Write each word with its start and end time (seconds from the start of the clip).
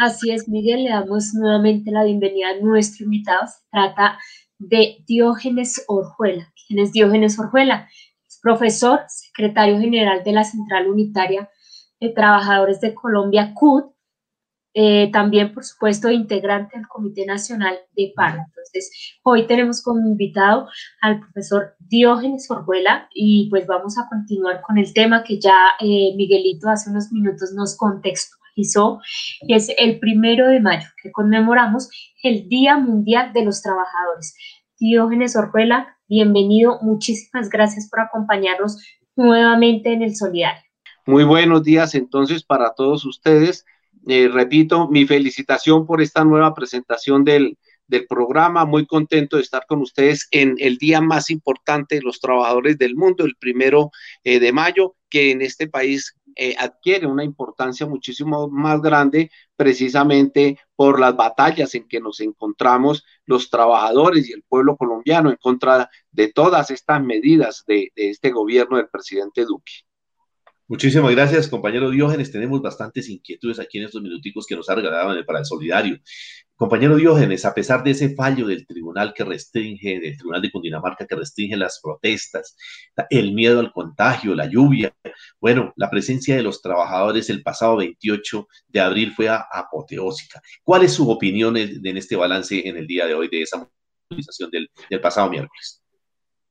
Así 0.00 0.30
es, 0.30 0.48
Miguel, 0.48 0.84
le 0.84 0.90
damos 0.92 1.34
nuevamente 1.34 1.90
la 1.90 2.04
bienvenida 2.04 2.48
a 2.48 2.60
nuestro 2.62 3.04
invitado. 3.04 3.46
Se 3.46 3.60
trata 3.70 4.18
de 4.58 5.04
Diógenes 5.06 5.84
Orjuela. 5.88 6.50
¿Quién 6.66 6.78
es 6.78 6.92
Diógenes 6.92 7.38
Orjuela? 7.38 7.86
Es 8.26 8.40
profesor, 8.42 9.00
secretario 9.08 9.78
general 9.78 10.24
de 10.24 10.32
la 10.32 10.44
Central 10.44 10.88
Unitaria 10.88 11.50
de 12.00 12.08
Trabajadores 12.08 12.80
de 12.80 12.94
Colombia, 12.94 13.52
CUT, 13.52 13.92
eh, 14.72 15.10
también, 15.12 15.52
por 15.52 15.64
supuesto, 15.64 16.10
integrante 16.10 16.78
del 16.78 16.88
Comité 16.88 17.26
Nacional 17.26 17.76
de 17.94 18.10
Paro. 18.16 18.38
Entonces, 18.46 19.18
hoy 19.22 19.46
tenemos 19.46 19.82
como 19.82 20.00
invitado 20.00 20.66
al 21.02 21.20
profesor 21.20 21.74
Diógenes 21.78 22.50
Orjuela 22.50 23.06
y 23.12 23.50
pues 23.50 23.66
vamos 23.66 23.98
a 23.98 24.08
continuar 24.08 24.62
con 24.62 24.78
el 24.78 24.94
tema 24.94 25.24
que 25.24 25.38
ya 25.38 25.72
eh, 25.78 26.14
Miguelito 26.16 26.70
hace 26.70 26.88
unos 26.88 27.12
minutos 27.12 27.52
nos 27.54 27.76
contextualizó, 27.76 28.39
que 28.54 29.54
es 29.54 29.70
el 29.78 29.98
primero 29.98 30.48
de 30.48 30.60
mayo, 30.60 30.88
que 31.02 31.10
conmemoramos 31.12 31.88
el 32.22 32.48
Día 32.48 32.78
Mundial 32.78 33.32
de 33.32 33.44
los 33.44 33.62
Trabajadores. 33.62 34.34
Diógenes 34.78 35.36
Orjuela, 35.36 35.96
bienvenido, 36.08 36.78
muchísimas 36.82 37.48
gracias 37.48 37.88
por 37.90 38.00
acompañarnos 38.00 38.78
nuevamente 39.16 39.92
en 39.92 40.02
el 40.02 40.16
Solidario. 40.16 40.62
Muy 41.06 41.24
buenos 41.24 41.62
días 41.64 41.94
entonces 41.94 42.42
para 42.44 42.74
todos 42.74 43.04
ustedes. 43.04 43.64
Eh, 44.06 44.28
repito, 44.32 44.88
mi 44.88 45.06
felicitación 45.06 45.86
por 45.86 46.00
esta 46.00 46.24
nueva 46.24 46.54
presentación 46.54 47.24
del, 47.24 47.56
programa. 48.08 48.64
Muy 48.66 48.86
contento 48.86 49.36
de 49.36 49.42
estar 49.42 49.66
con 49.66 49.80
ustedes 49.80 50.28
en 50.30 50.54
el 50.58 50.78
día 50.78 51.00
más 51.00 51.28
importante 51.28 51.96
de 51.96 52.02
los 52.02 52.20
trabajadores 52.20 52.78
del 52.78 52.94
mundo, 52.94 53.24
el 53.24 53.34
primero 53.34 53.90
eh, 54.22 54.38
de 54.38 54.52
mayo, 54.52 54.94
que 55.08 55.32
en 55.32 55.42
este 55.42 55.66
país 55.66 56.14
eh, 56.36 56.54
adquiere 56.58 57.06
una 57.06 57.24
importancia 57.24 57.86
muchísimo 57.86 58.48
más 58.48 58.80
grande 58.80 59.30
precisamente 59.56 60.58
por 60.76 60.98
las 61.00 61.16
batallas 61.16 61.74
en 61.74 61.86
que 61.88 62.00
nos 62.00 62.20
encontramos 62.20 63.04
los 63.26 63.50
trabajadores 63.50 64.28
y 64.28 64.32
el 64.32 64.42
pueblo 64.42 64.76
colombiano 64.76 65.30
en 65.30 65.36
contra 65.36 65.90
de 66.10 66.32
todas 66.32 66.70
estas 66.70 67.02
medidas 67.02 67.64
de 67.66 67.92
este 67.94 68.30
gobierno 68.30 68.76
del 68.76 68.88
presidente 68.88 69.44
Duque. 69.44 69.72
Muchísimas 70.70 71.10
gracias, 71.10 71.48
compañero 71.48 71.90
Diógenes. 71.90 72.30
Tenemos 72.30 72.62
bastantes 72.62 73.08
inquietudes 73.08 73.58
aquí 73.58 73.78
en 73.78 73.86
estos 73.86 74.00
minuticos 74.00 74.46
que 74.46 74.54
nos 74.54 74.70
ha 74.70 74.76
regalado 74.76 75.26
para 75.26 75.40
el 75.40 75.44
solidario. 75.44 75.98
Compañero 76.54 76.94
Diógenes, 76.94 77.44
a 77.44 77.52
pesar 77.52 77.82
de 77.82 77.90
ese 77.90 78.14
fallo 78.14 78.46
del 78.46 78.68
tribunal 78.68 79.12
que 79.12 79.24
restringe, 79.24 79.98
del 79.98 80.16
tribunal 80.16 80.40
de 80.40 80.52
Cundinamarca 80.52 81.08
que 81.08 81.16
restringe 81.16 81.56
las 81.56 81.80
protestas, 81.82 82.56
el 83.10 83.32
miedo 83.32 83.58
al 83.58 83.72
contagio, 83.72 84.32
la 84.36 84.46
lluvia, 84.46 84.94
bueno, 85.40 85.72
la 85.74 85.90
presencia 85.90 86.36
de 86.36 86.44
los 86.44 86.62
trabajadores 86.62 87.28
el 87.30 87.42
pasado 87.42 87.78
28 87.78 88.46
de 88.68 88.80
abril 88.80 89.12
fue 89.12 89.28
apoteósica. 89.28 90.40
¿Cuál 90.62 90.84
es 90.84 90.92
su 90.92 91.10
opinión 91.10 91.56
en, 91.56 91.96
este 91.96 92.14
balance 92.14 92.68
en 92.68 92.76
el 92.76 92.86
día 92.86 93.08
de 93.08 93.14
hoy 93.14 93.26
de 93.26 93.42
esa 93.42 93.68
movilización 94.08 94.52
del, 94.52 94.70
del 94.88 95.00
pasado 95.00 95.28
miércoles? 95.30 95.82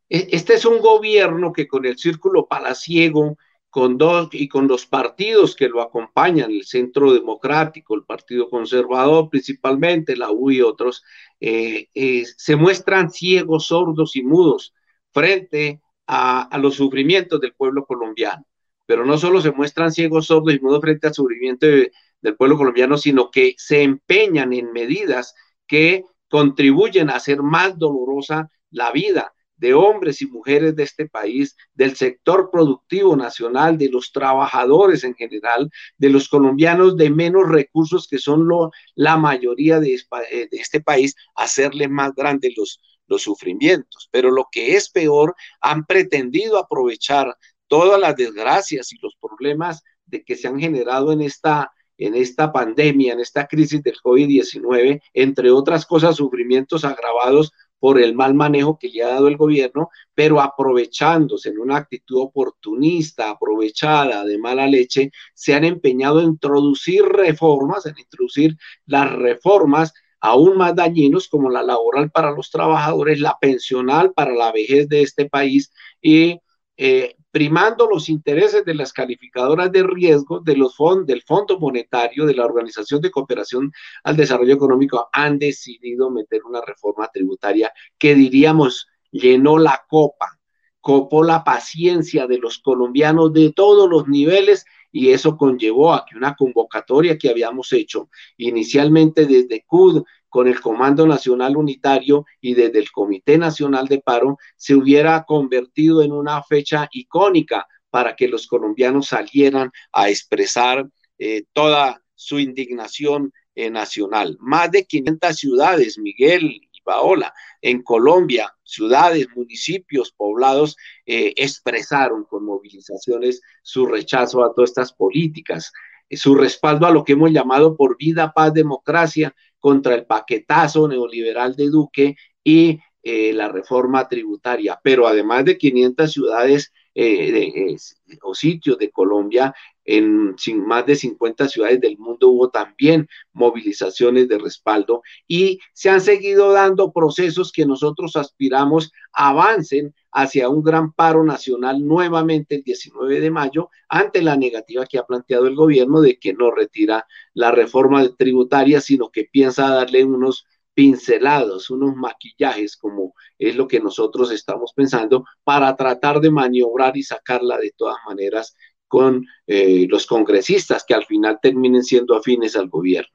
E, 0.10 0.28
este 0.32 0.56
es 0.56 0.66
un 0.66 0.80
gobierno 0.80 1.54
que 1.54 1.70
con 1.70 1.86
el 1.86 1.98
círculo 1.98 2.50
palaciego 2.50 3.38
con 3.70 3.98
dos 3.98 4.30
y 4.32 4.48
con 4.48 4.68
los 4.68 4.86
partidos 4.86 5.56
que 5.56 5.70
lo 5.70 5.82
acompañan, 5.82 6.52
el 6.52 6.66
Centro 6.66 7.14
Democrático, 7.14 7.96
el 7.96 8.04
Partido 8.04 8.50
Conservador 8.50 9.30
principalmente, 9.30 10.18
la 10.18 10.32
U 10.32 10.50
y 10.52 10.62
otros, 10.62 11.04
eh, 11.40 11.90
eh, 11.94 12.24
se 12.26 12.56
muestran 12.56 13.12
ciegos, 13.12 13.68
sordos 13.68 14.16
y 14.16 14.24
mudos 14.24 14.74
frente 15.12 15.82
a, 16.08 16.58
los 16.60 16.76
sufrimientos 16.76 17.40
del 17.40 17.54
pueblo 17.54 17.86
colombiano. 17.86 18.46
Pero 18.86 19.06
no 19.06 19.18
solo 19.20 19.40
se 19.42 19.52
muestran 19.52 19.92
ciegos, 19.92 20.28
sordos 20.28 20.56
y 20.56 20.60
mudos 20.60 20.82
frente 20.82 21.08
al 21.08 21.14
sufrimiento 21.14 21.68
del 21.68 22.36
pueblo 22.36 22.58
colombiano, 22.58 22.98
sino 22.98 23.30
que 23.30 23.54
se 23.58 23.84
empeñan 23.84 24.52
en 24.54 24.72
medidas 24.72 25.36
que 25.68 26.06
contribuyen 26.28 27.10
a 27.12 27.18
hacer 27.18 27.44
más 27.44 27.78
dolorosa 27.78 28.50
la 28.72 28.92
vida 28.92 29.34
de 29.60 29.74
hombres 29.74 30.22
y 30.22 30.28
mujeres 30.28 30.76
de 30.76 30.84
este 30.84 31.08
país, 31.08 31.56
del 31.74 31.96
sector 31.96 32.50
productivo 32.52 33.16
nacional, 33.16 33.78
de 33.78 33.90
los 33.90 34.12
trabajadores 34.12 35.04
en 35.04 35.14
general, 35.16 35.70
de 35.98 36.10
los 36.10 36.30
colombianos 36.30 36.96
de 36.96 37.10
menos 37.10 37.48
recursos 37.48 38.08
que 38.08 38.18
son 38.18 38.48
lo, 38.48 38.72
la 38.96 39.18
mayoría 39.18 39.80
de, 39.80 39.94
eh, 39.96 40.48
este 40.52 40.82
país, 40.82 41.16
hacerle 41.36 41.88
más 41.88 42.16
grandes 42.16 42.54
los, 42.56 42.82
los 43.08 43.22
sufrimientos. 43.22 44.08
Pero 44.12 44.32
lo 44.32 44.48
que 44.52 44.76
es 44.76 44.90
peor, 44.90 45.36
han 45.60 45.86
pretendido 45.86 46.58
aprovechar 46.58 47.36
todas 47.68 48.00
las 48.00 48.16
desgracias 48.16 48.92
y 48.94 48.98
los 49.02 49.16
problemas 49.16 49.84
de 50.06 50.24
que 50.24 50.36
se 50.36 50.48
han 50.48 50.60
generado 50.60 51.12
en 51.12 51.22
esta 51.22 51.72
en 52.00 52.16
esta 52.16 52.54
pandemia, 52.54 53.12
en 53.12 53.20
esta 53.20 53.46
crisis 53.46 53.84
del 53.84 53.98
COVID-19, 53.98 55.02
entre 55.14 55.52
otras 55.52 55.86
cosas, 55.86 56.16
sufrimientos 56.16 56.86
agravados 56.86 57.52
por 57.80 58.00
el 58.00 58.14
mal 58.14 58.34
manejo 58.34 58.78
que 58.78 58.90
le 58.90 59.04
ha 59.04 59.10
dado 59.10 59.28
el 59.28 59.38
gobierno, 59.38 59.90
pero 60.14 60.42
aprovechándose 60.42 61.50
en 61.50 61.60
una 61.60 61.78
actitud 61.78 62.22
oportunista, 62.22 63.30
aprovechada 63.30 64.26
de 64.26 64.38
mala 64.38 64.68
leche, 64.68 65.12
se 65.34 65.54
han 65.54 65.64
empeñado 65.64 66.20
en 66.20 66.28
introducir 66.28 67.04
reformas, 67.04 67.86
en 67.86 67.98
introducir 67.98 68.58
las 68.86 69.12
reformas 69.12 69.94
aún 70.22 70.58
más 70.58 70.76
dañinos 70.76 71.28
como 71.30 71.50
la 71.50 71.64
laboral 71.64 72.12
para 72.12 72.32
los 72.32 72.50
trabajadores, 72.52 73.20
la 73.20 73.38
pensional 73.40 74.12
para 74.14 74.34
la 74.34 74.52
vejez 74.52 74.90
de 74.90 75.02
este 75.02 75.30
país 75.30 75.72
y 76.02 76.40
eh, 76.82 77.18
primando 77.30 77.90
los 77.90 78.08
intereses 78.08 78.64
de 78.64 78.74
las 78.74 78.94
calificadoras 78.94 79.70
de 79.70 79.84
riesgo 79.84 80.40
de 80.40 80.56
los 80.56 80.78
fondos 80.78 81.08
del 81.08 81.22
Fondo 81.24 81.60
Monetario, 81.60 82.26
de 82.26 82.34
la 82.34 82.46
Organización 82.46 83.02
de 83.02 83.12
Cooperación 83.12 83.70
al 84.06 84.16
Desarrollo 84.16 84.54
Económico, 84.54 85.10
han 85.12 85.38
decidido 85.38 86.10
meter 86.10 86.42
una 86.46 86.62
reforma 86.66 87.10
tributaria 87.14 87.74
que 87.98 88.16
diríamos 88.16 88.88
llenó 89.12 89.58
la 89.58 89.84
copa, 89.90 90.40
copó 90.80 91.22
la 91.22 91.44
paciencia 91.44 92.28
de 92.28 92.38
los 92.38 92.60
colombianos 92.60 93.34
de 93.34 93.52
todos 93.52 93.90
los 93.90 94.08
niveles 94.08 94.66
y 94.90 95.10
eso 95.10 95.36
conllevó 95.36 95.94
a 95.94 96.06
que 96.06 96.16
una 96.16 96.34
convocatoria 96.34 97.18
que 97.18 97.30
habíamos 97.30 97.74
hecho 97.74 98.10
inicialmente 98.38 99.26
desde 99.26 99.66
CUD 99.68 100.04
con 100.30 100.48
el 100.48 100.62
Comando 100.62 101.06
Nacional 101.08 101.58
Unitario 101.58 102.26
y 102.40 102.54
desde 102.54 102.80
el 102.80 102.92
Comité 102.92 103.38
Nacional 103.38 103.88
de 103.88 104.00
Paro 104.00 104.38
se 104.56 104.76
hubiera 104.76 105.24
convertido 105.24 106.02
en 106.02 106.12
una 106.12 106.42
fecha 106.44 106.88
icónica 106.92 107.68
para 107.90 108.16
que 108.16 108.28
los 108.28 108.48
colombianos 108.48 109.08
salieran 109.08 109.72
a 109.92 110.10
expresar 110.10 110.88
eh, 111.18 111.44
toda 111.54 112.02
su 112.16 112.40
indignación 112.40 113.34
eh, 113.56 113.70
nacional. 113.70 114.38
Más 114.40 114.72
de 114.72 114.86
500 114.86 115.36
ciudades, 115.36 115.98
Miguel 115.98 116.44
y 116.46 116.82
Paola, 116.84 117.34
en 117.62 117.82
Colombia, 117.82 118.56
ciudades, 118.64 119.28
municipios, 119.36 120.12
poblados, 120.12 120.78
eh, 121.06 121.34
expresaron 121.36 122.24
con 122.24 122.46
movilizaciones 122.46 123.42
su 123.62 123.86
rechazo 123.86 124.44
a 124.44 124.54
todas 124.54 124.70
estas 124.70 124.94
políticas, 124.94 125.72
su 126.12 126.36
respaldo 126.36 126.86
a 126.86 126.92
lo 126.92 127.04
que 127.04 127.14
hemos 127.14 127.32
llamado 127.32 127.76
por 127.76 127.98
vida, 127.98 128.32
paz, 128.34 128.54
democracia, 128.54 129.36
contra 129.60 129.96
el 129.96 130.06
paquetazo 130.06 130.88
neoliberal 130.88 131.56
de 131.56 131.70
Duque 131.70 132.16
y 132.44 132.80
eh, 133.04 133.34
la 133.34 133.50
reforma 133.50 134.08
tributaria. 134.08 134.80
Pero 134.84 135.08
además 135.08 135.46
de 135.46 135.58
500 135.58 136.12
ciudades 136.12 136.74
eh, 137.02 137.78
o 138.24 138.36
sitios 138.36 138.78
de 138.78 138.92
Colombia, 138.92 139.54
en 139.86 140.36
más 140.68 140.86
de 140.86 140.98
50 140.98 141.48
ciudades 141.48 141.80
del 141.80 141.98
mundo 141.98 142.28
hubo 142.28 142.50
también 142.50 143.08
movilizaciones 143.32 144.28
de 144.28 144.38
respaldo 144.38 145.02
y 145.26 145.60
se 145.74 145.90
han 145.90 146.02
seguido 146.02 146.52
dando 146.52 146.92
procesos 146.92 147.54
que 147.54 147.66
nosotros 147.66 148.18
aspiramos 148.18 148.92
avancen 149.14 149.96
hacia 150.12 150.50
un 150.50 150.62
gran 150.62 150.92
paro 150.92 151.24
nacional 151.24 151.88
nuevamente 151.88 152.56
el 152.56 152.64
19 152.64 153.22
de 153.22 153.32
mayo 153.32 153.70
ante 153.88 154.22
la 154.22 154.36
negativa 154.36 154.86
que 154.86 154.98
ha 154.98 155.06
planteado 155.06 155.48
el 155.48 155.56
gobierno 155.56 156.02
de 156.02 156.20
que 156.20 156.34
no 156.34 156.52
retira 156.52 157.08
la 157.34 157.52
reforma 157.52 158.08
tributaria, 158.18 158.82
sino 158.82 159.10
que 159.10 159.24
piensa 159.32 159.70
darle 159.70 160.04
unos 160.04 160.46
pincelados, 160.80 161.70
unos 161.70 161.94
maquillajes, 161.98 162.78
como 162.78 163.14
es 163.38 163.54
lo 163.58 163.68
que 163.68 163.82
nosotros 163.82 164.32
estamos 164.32 164.72
pensando, 164.74 165.26
para 165.44 165.76
tratar 165.76 166.22
de 166.22 166.32
maniobrar 166.32 166.96
y 166.96 167.04
sacarla 167.04 167.58
de 167.58 167.74
todas 167.76 167.98
maneras 168.08 168.56
con 168.88 169.26
eh, 169.46 169.88
los 169.90 170.06
congresistas 170.06 170.86
que 170.88 170.94
al 170.94 171.06
final 171.06 171.38
terminen 171.42 171.84
siendo 171.84 172.16
afines 172.16 172.56
al 172.56 172.70
gobierno. 172.70 173.12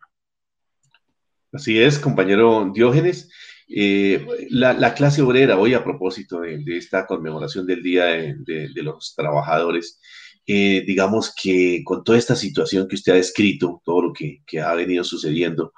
Así 1.54 1.80
es, 1.80 1.98
compañero 1.98 2.70
Diógenes. 2.74 3.30
Eh, 3.66 4.26
la, 4.50 4.92
clase 4.92 5.22
obrera, 5.22 5.58
hoy 5.58 5.72
a 5.72 5.82
propósito 5.82 6.40
de, 6.40 6.62
esta 6.76 7.06
conmemoración 7.06 7.66
del 7.66 7.82
Día 7.82 8.04
de, 8.04 8.68
los 8.82 9.14
Trabajadores, 9.16 10.02
eh, 10.46 10.84
digamos 10.86 11.34
que 11.34 11.80
con 11.82 12.04
toda 12.04 12.18
esta 12.18 12.36
situación 12.36 12.86
que 12.88 12.96
usted 12.96 13.12
ha 13.12 13.16
descrito, 13.16 13.80
todo 13.86 14.02
lo 14.02 14.12
que, 14.12 14.42
que, 14.46 14.60
ha 14.60 14.74
venido 14.74 15.02
sucediendo, 15.02 15.72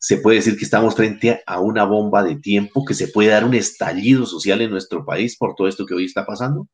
se 0.00 0.16
puede 0.16 0.38
decir 0.38 0.56
que 0.56 0.64
estamos 0.64 0.94
frente 0.94 1.42
a 1.46 1.60
una 1.60 1.84
bomba 1.84 2.24
de 2.24 2.36
tiempo, 2.36 2.86
que 2.86 2.94
se 2.94 3.08
puede 3.08 3.28
dar 3.28 3.44
un 3.44 3.52
estallido 3.52 4.24
social 4.24 4.62
en 4.62 4.70
nuestro 4.70 5.04
país 5.04 5.36
por 5.36 5.54
todo 5.54 5.68
esto 5.68 5.84
que 5.84 5.92
hoy 5.92 6.06
está 6.06 6.24
pasando. 6.24 6.66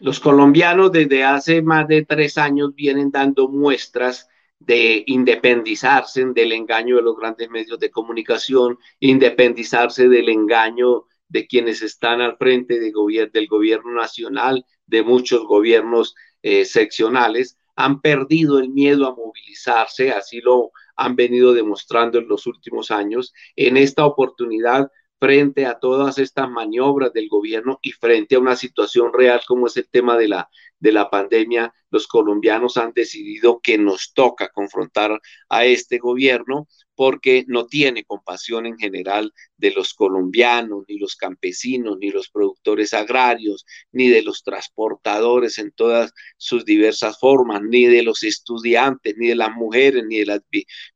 Los 0.00 0.18
colombianos 0.18 0.90
desde 0.90 1.22
hace 1.22 1.62
más 1.62 1.86
de 1.86 2.04
tres 2.04 2.36
años 2.36 2.74
vienen 2.74 3.12
dando 3.12 3.48
muestras 3.48 4.28
de 4.58 5.04
independizarse 5.06 6.24
del 6.34 6.50
engaño 6.50 6.96
de 6.96 7.02
los 7.02 7.16
grandes 7.16 7.48
medios 7.50 7.78
de 7.78 7.90
comunicación, 7.90 8.78
independizarse 8.98 10.08
del 10.08 10.28
engaño 10.28 11.04
de 11.28 11.46
quienes 11.46 11.82
están 11.82 12.20
al 12.20 12.36
frente 12.36 12.80
del 12.80 13.46
gobierno 13.48 13.92
nacional, 13.92 14.66
de 14.86 15.04
muchos 15.04 15.44
gobiernos 15.44 16.16
eh, 16.42 16.64
seccionales, 16.64 17.56
han 17.76 18.00
perdido 18.00 18.58
el 18.58 18.70
miedo 18.70 19.06
a 19.06 19.14
movilizarse, 19.14 20.10
así 20.10 20.40
lo 20.40 20.72
han 20.98 21.14
venido 21.16 21.54
demostrando 21.54 22.18
en 22.18 22.28
los 22.28 22.46
últimos 22.46 22.90
años. 22.90 23.32
En 23.56 23.76
esta 23.76 24.04
oportunidad 24.04 24.90
frente 25.18 25.66
a 25.66 25.78
todas 25.78 26.18
estas 26.18 26.48
maniobras 26.48 27.12
del 27.12 27.28
gobierno 27.28 27.78
y 27.82 27.92
frente 27.92 28.36
a 28.36 28.38
una 28.38 28.56
situación 28.56 29.12
real 29.12 29.40
como 29.46 29.66
es 29.66 29.76
el 29.76 29.88
tema 29.88 30.16
de 30.16 30.28
la, 30.28 30.48
de 30.78 30.92
la 30.92 31.10
pandemia, 31.10 31.72
los 31.90 32.06
colombianos 32.06 32.76
han 32.76 32.92
decidido 32.92 33.60
que 33.60 33.78
nos 33.78 34.12
toca 34.12 34.48
confrontar 34.50 35.20
a 35.48 35.64
este 35.64 35.98
gobierno 35.98 36.68
porque 36.94 37.44
no 37.46 37.66
tiene 37.66 38.04
compasión 38.04 38.66
en 38.66 38.76
general 38.76 39.32
de 39.56 39.70
los 39.70 39.94
colombianos, 39.94 40.84
ni 40.88 40.98
los 40.98 41.14
campesinos, 41.14 41.96
ni 42.00 42.10
los 42.10 42.28
productores 42.28 42.92
agrarios, 42.92 43.64
ni 43.92 44.08
de 44.08 44.22
los 44.22 44.42
transportadores 44.42 45.58
en 45.58 45.70
todas 45.70 46.12
sus 46.36 46.64
diversas 46.64 47.18
formas, 47.20 47.62
ni 47.62 47.86
de 47.86 48.02
los 48.02 48.24
estudiantes, 48.24 49.14
ni 49.16 49.28
de 49.28 49.36
las 49.36 49.52
mujeres, 49.52 50.04
ni 50.08 50.18
de 50.18 50.26
las 50.26 50.40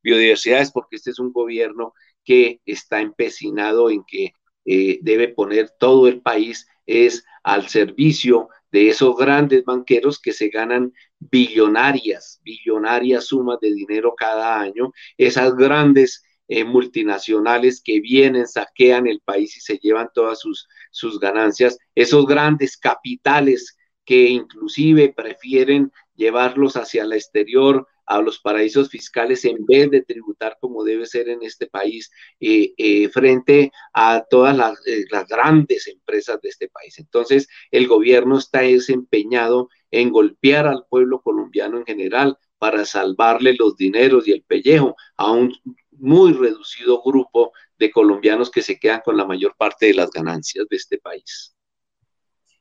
biodiversidades, 0.03 0.73
porque 0.73 0.97
este 0.97 1.11
es 1.11 1.21
un 1.21 1.33
gobierno 1.33 1.93
que 2.25 2.61
está 2.67 3.01
empecinado 3.01 3.91
en 3.91 4.05
que 4.05 4.33
eh, 4.65 4.99
debe 5.03 5.29
poner 5.29 5.71
todo 5.79 6.07
el 6.07 6.21
país 6.21 6.67
es 6.87 7.25
al 7.43 7.69
servicio 7.69 8.49
de 8.71 8.89
esos 8.89 9.17
grandes 9.17 9.65
banqueros 9.65 10.19
que 10.21 10.33
se 10.33 10.49
ganan 10.49 10.93
billonarias, 11.19 12.41
billonarias 12.43 13.27
sumas 13.27 13.59
de 13.61 13.73
dinero 13.73 14.15
cada 14.17 14.61
año, 14.61 14.93
esas 15.17 15.55
grandes 15.55 16.25
eh, 16.49 16.65
multinacionales 16.65 17.83
que 17.83 18.01
vienen, 18.01 18.47
saquean 18.47 19.07
el 19.07 19.21
país 19.21 19.57
y 19.57 19.61
se 19.61 19.79
llevan 19.79 20.09
todas 20.15 20.41
sus, 20.41 20.69
sus 20.91 21.19
ganancias, 21.21 21.79
esos 21.95 22.27
grandes 22.27 22.77
capitales 22.77 23.77
que 24.05 24.29
inclusive 24.29 25.13
prefieren 25.15 25.93
llevarlos 26.15 26.77
hacia 26.77 27.03
el 27.03 27.13
exterior 27.13 27.87
a 28.07 28.21
los 28.21 28.41
paraísos 28.41 28.89
fiscales 28.89 29.45
en 29.45 29.65
vez 29.65 29.91
de 29.91 30.03
tributar 30.03 30.57
como 30.61 30.85
debe 30.85 31.07
ser 31.07 31.29
en 31.29 31.43
este 31.43 31.67
país 31.67 32.11
eh, 32.41 32.73
eh, 32.77 33.09
frente 33.09 33.73
a 33.93 34.25
todas 34.29 34.57
eh, 34.87 35.05
las, 35.11 35.27
grandes 35.29 35.87
empresas 35.87 36.41
de 36.41 36.49
este 36.49 36.69
país. 36.69 36.99
Entonces, 36.99 37.49
el 37.71 37.87
gobierno 37.87 38.39
está 38.39 38.61
desempeñado 38.61 39.69
en 39.91 40.11
golpear 40.11 40.67
al 40.67 40.85
pueblo 40.89 41.21
colombiano 41.21 41.79
en 41.79 41.85
general 41.85 42.37
para 42.59 42.85
salvarle 42.85 43.55
los 43.59 43.77
dineros 43.77 44.27
y 44.29 44.33
el 44.33 44.43
pellejo 44.43 44.97
a 45.17 45.33
un 45.33 45.55
muy 45.91 46.33
reducido 46.33 47.03
grupo 47.03 47.53
de 47.79 47.91
colombianos 47.91 48.51
que 48.51 48.63
se 48.63 48.79
quedan 48.79 49.01
con 49.05 49.17
la 49.17 49.25
mayor 49.25 49.55
parte 49.57 49.87
de 49.87 49.95
las 49.95 50.11
ganancias 50.11 50.67
de 50.69 50.77
este 50.77 50.99
país. 50.99 51.55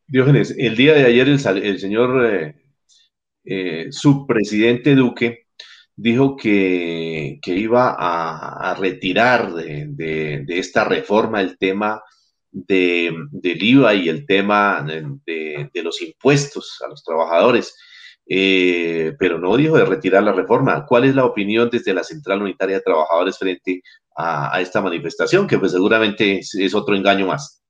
Diógenes, 0.08 0.54
el 0.58 0.76
día 0.76 0.94
de 0.94 1.06
ayer 1.06 1.30
el, 1.30 1.80
señor 1.80 2.54
eh, 3.44 3.88
subpresidente 3.92 4.96
Duque 4.96 5.48
dijo 5.96 6.36
que, 6.36 7.40
iba 7.46 7.96
a, 7.98 8.74
retirar 8.76 9.54
de, 9.54 10.46
esta 10.48 10.84
reforma 10.84 11.42
el 11.42 11.58
tema 11.58 12.02
de, 12.52 13.14
del 13.32 13.64
IVA 13.64 13.94
y 13.96 14.10
el 14.10 14.26
tema 14.26 14.84
de, 14.84 15.70
los 15.84 16.02
impuestos 16.02 16.82
a 16.86 16.90
los 16.90 17.04
trabajadores, 17.04 17.76
eh, 18.28 19.14
pero 19.20 19.38
no 19.38 19.56
dijo 19.58 19.78
de 19.78 19.86
retirar 19.86 20.24
la 20.24 20.34
reforma. 20.34 20.86
¿Cuál 20.86 21.06
es 21.06 21.16
la 21.16 21.26
opinión 21.26 21.70
desde 21.70 21.94
la 21.94 22.04
Central 22.04 22.42
Unitaria 22.42 22.78
de 22.78 22.84
Trabajadores 22.84 23.38
frente 23.38 23.84
a, 24.16 24.60
esta 24.62 24.82
manifestación, 24.82 25.48
que 25.48 25.60
pues 25.60 25.72
seguramente 25.72 26.40
es 26.40 26.74
otro 26.74 26.96
engaño 26.96 27.28
más? 27.28 27.62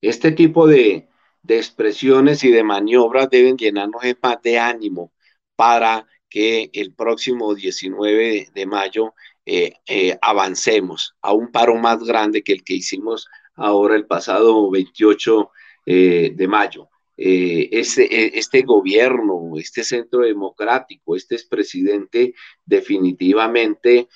Este 0.00 0.32
tipo 0.32 0.66
de, 0.66 1.08
de 1.46 1.58
expresiones 1.58 2.42
y 2.42 2.50
de 2.50 2.64
maniobras 2.64 3.30
deben 3.30 3.56
llenarnos 3.56 4.02
más 4.20 4.42
de 4.42 4.58
ánimo 4.58 5.12
para 5.54 6.06
que 6.28 6.70
el 6.72 6.92
próximo 6.92 7.54
19 7.54 8.48
de 8.52 8.66
mayo 8.66 9.14
eh, 9.44 9.74
eh, 9.86 10.18
avancemos 10.20 11.14
a 11.22 11.32
un 11.32 11.52
paro 11.52 11.76
más 11.76 12.02
grande 12.02 12.42
que 12.42 12.52
el 12.52 12.64
que 12.64 12.74
hicimos 12.74 13.28
ahora 13.54 13.94
el 13.94 14.06
pasado 14.06 14.70
28 14.70 15.50
eh, 15.86 16.32
de 16.34 16.48
mayo. 16.48 16.88
Este, 17.18 18.38
este, 18.38 18.60
gobierno, 18.60 19.52
este 19.56 19.82
centro 19.84 20.20
democrático, 20.20 21.16
este 21.16 21.34
expresidente 21.34 22.34
definitivamente 22.62 24.08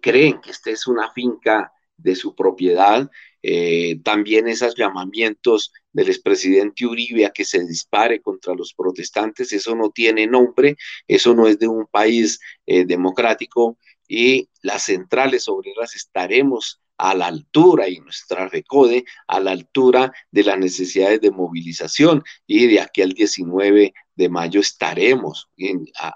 creen 0.00 0.40
que 0.40 0.50
esta 0.50 0.70
es 0.70 0.86
una 0.86 1.12
finca 1.12 1.70
de 1.94 2.14
su 2.14 2.34
propiedad 2.34 3.10
eh, 3.42 3.98
también 4.02 4.48
esos 4.48 4.74
llamamientos 4.76 5.72
del 5.92 6.08
expresidente 6.08 6.86
Uribe 6.86 7.26
a 7.26 7.30
que 7.30 7.44
se 7.44 7.64
dispare 7.66 8.20
contra 8.20 8.54
los 8.54 8.72
protestantes, 8.74 9.52
eso 9.52 9.74
no 9.74 9.90
tiene 9.90 10.26
nombre, 10.26 10.76
eso 11.08 11.34
no 11.34 11.46
es 11.48 11.58
de 11.58 11.68
un 11.68 11.86
país 11.86 12.38
eh, 12.66 12.84
democrático 12.84 13.78
y 14.08 14.48
las 14.62 14.84
centrales 14.84 15.48
obreras 15.48 15.94
estaremos 15.96 16.80
a 16.98 17.14
la 17.14 17.26
altura 17.26 17.88
y 17.88 17.98
nuestra 17.98 18.48
recode 18.48 19.04
a 19.26 19.40
la 19.40 19.50
altura 19.50 20.12
de 20.30 20.44
las 20.44 20.58
necesidades 20.58 21.20
de 21.20 21.30
movilización 21.30 22.22
y 22.46 22.68
de 22.68 22.80
aquí 22.80 23.02
al 23.02 23.12
19 23.12 23.92
de 24.14 24.28
mayo 24.28 24.60
estaremos 24.60 25.48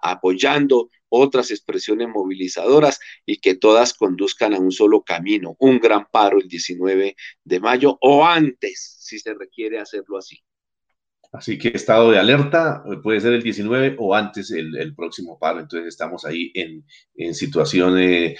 apoyando 0.02 0.90
otras 1.08 1.50
expresiones 1.50 2.08
movilizadoras 2.08 2.98
y 3.24 3.38
que 3.38 3.54
todas 3.54 3.94
conduzcan 3.94 4.54
a 4.54 4.58
un 4.58 4.72
solo 4.72 5.02
camino, 5.02 5.56
un 5.58 5.78
gran 5.78 6.06
paro 6.10 6.38
el 6.38 6.48
19 6.48 7.16
de 7.44 7.60
mayo 7.60 7.98
o 8.00 8.24
antes, 8.24 8.96
si 9.00 9.18
se 9.18 9.34
requiere 9.34 9.78
hacerlo 9.78 10.18
así. 10.18 10.45
Así 11.32 11.58
que 11.58 11.68
estado 11.68 12.10
de 12.10 12.18
alerta, 12.18 12.82
puede 13.02 13.20
ser 13.20 13.32
el 13.32 13.42
19 13.42 13.96
o 13.98 14.14
antes 14.14 14.50
el, 14.50 14.94
próximo 14.94 15.38
paro. 15.38 15.60
Entonces 15.60 15.88
estamos 15.88 16.24
ahí 16.24 16.50
en, 16.54 16.84
en 17.16 17.34
situación 17.34 17.94
de, 17.94 18.36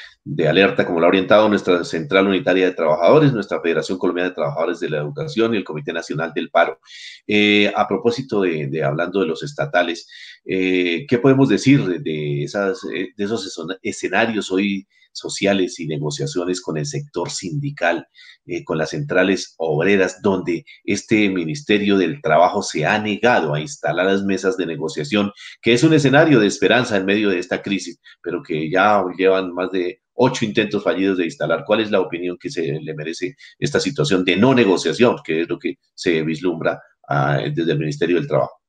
alerta, 0.48 0.86
como 0.86 1.00
lo 1.00 1.06
ha 1.06 1.08
orientado 1.08 1.48
nuestra 1.48 1.84
Central 1.84 2.28
Unitaria 2.28 2.66
de 2.66 2.74
Trabajadores, 2.74 3.32
nuestra 3.32 3.60
Federación 3.60 3.98
Colombiana 3.98 4.30
de 4.30 4.34
Trabajadores 4.34 4.80
de 4.80 4.90
la 4.90 4.98
Educación 4.98 5.54
y 5.54 5.58
el 5.58 5.64
Comité 5.64 5.92
Nacional 5.92 6.32
del 6.34 6.50
Paro. 6.50 6.80
Eh, 7.26 7.72
a 7.74 7.86
propósito 7.86 8.42
de, 8.42 8.82
hablando 8.82 9.20
de 9.20 9.26
los 9.26 9.42
estatales, 9.42 10.08
eh, 10.44 11.06
¿qué 11.08 11.18
podemos 11.18 11.48
decir 11.48 11.84
de, 12.02 12.42
esas, 12.42 12.80
de 12.82 13.24
esos 13.24 13.58
escenarios 13.82 14.50
hoy 14.50 14.86
sociales 15.16 15.78
y 15.80 15.86
negociaciones 15.86 16.60
con 16.60 16.76
el 16.76 16.86
sector 16.86 17.30
sindical, 17.30 18.06
eh, 18.46 18.64
con 18.64 18.78
las 18.78 18.90
centrales 18.90 19.54
obreras, 19.58 20.20
donde 20.22 20.64
este 20.84 21.28
Ministerio 21.28 21.98
del 21.98 22.20
Trabajo 22.22 22.62
se 22.62 22.84
ha 22.86 22.98
negado 22.98 23.54
a 23.54 23.60
instalar 23.60 24.06
las 24.06 24.22
mesas 24.22 24.56
de 24.56 24.66
negociación, 24.66 25.32
que 25.62 25.72
es 25.72 25.82
un 25.82 25.94
escenario 25.94 26.40
de 26.40 26.46
esperanza 26.46 26.96
en 26.96 27.06
medio 27.06 27.30
de 27.30 27.38
esta 27.38 27.62
crisis, 27.62 28.00
pero 28.22 28.42
que 28.42 28.70
ya 28.70 29.02
llevan 29.16 29.52
más 29.52 29.70
de 29.72 30.00
ocho 30.16 30.44
intentos 30.44 30.82
fallidos 30.82 31.18
de 31.18 31.24
instalar. 31.24 31.64
¿Cuál 31.66 31.80
es 31.80 31.90
la 31.90 32.00
opinión 32.00 32.36
que 32.38 32.50
se 32.50 32.78
le 32.80 32.94
merece 32.94 33.36
esta 33.58 33.80
situación 33.80 34.24
de 34.24 34.36
no 34.36 34.54
negociación, 34.54 35.16
que 35.24 35.42
es 35.42 35.48
lo 35.48 35.58
que 35.58 35.78
se 35.94 36.22
vislumbra 36.22 36.80
ah, 37.08 37.40
desde 37.54 37.72
el 37.72 37.78
Ministerio 37.78 38.16
del 38.16 38.26
Trabajo? 38.26 38.60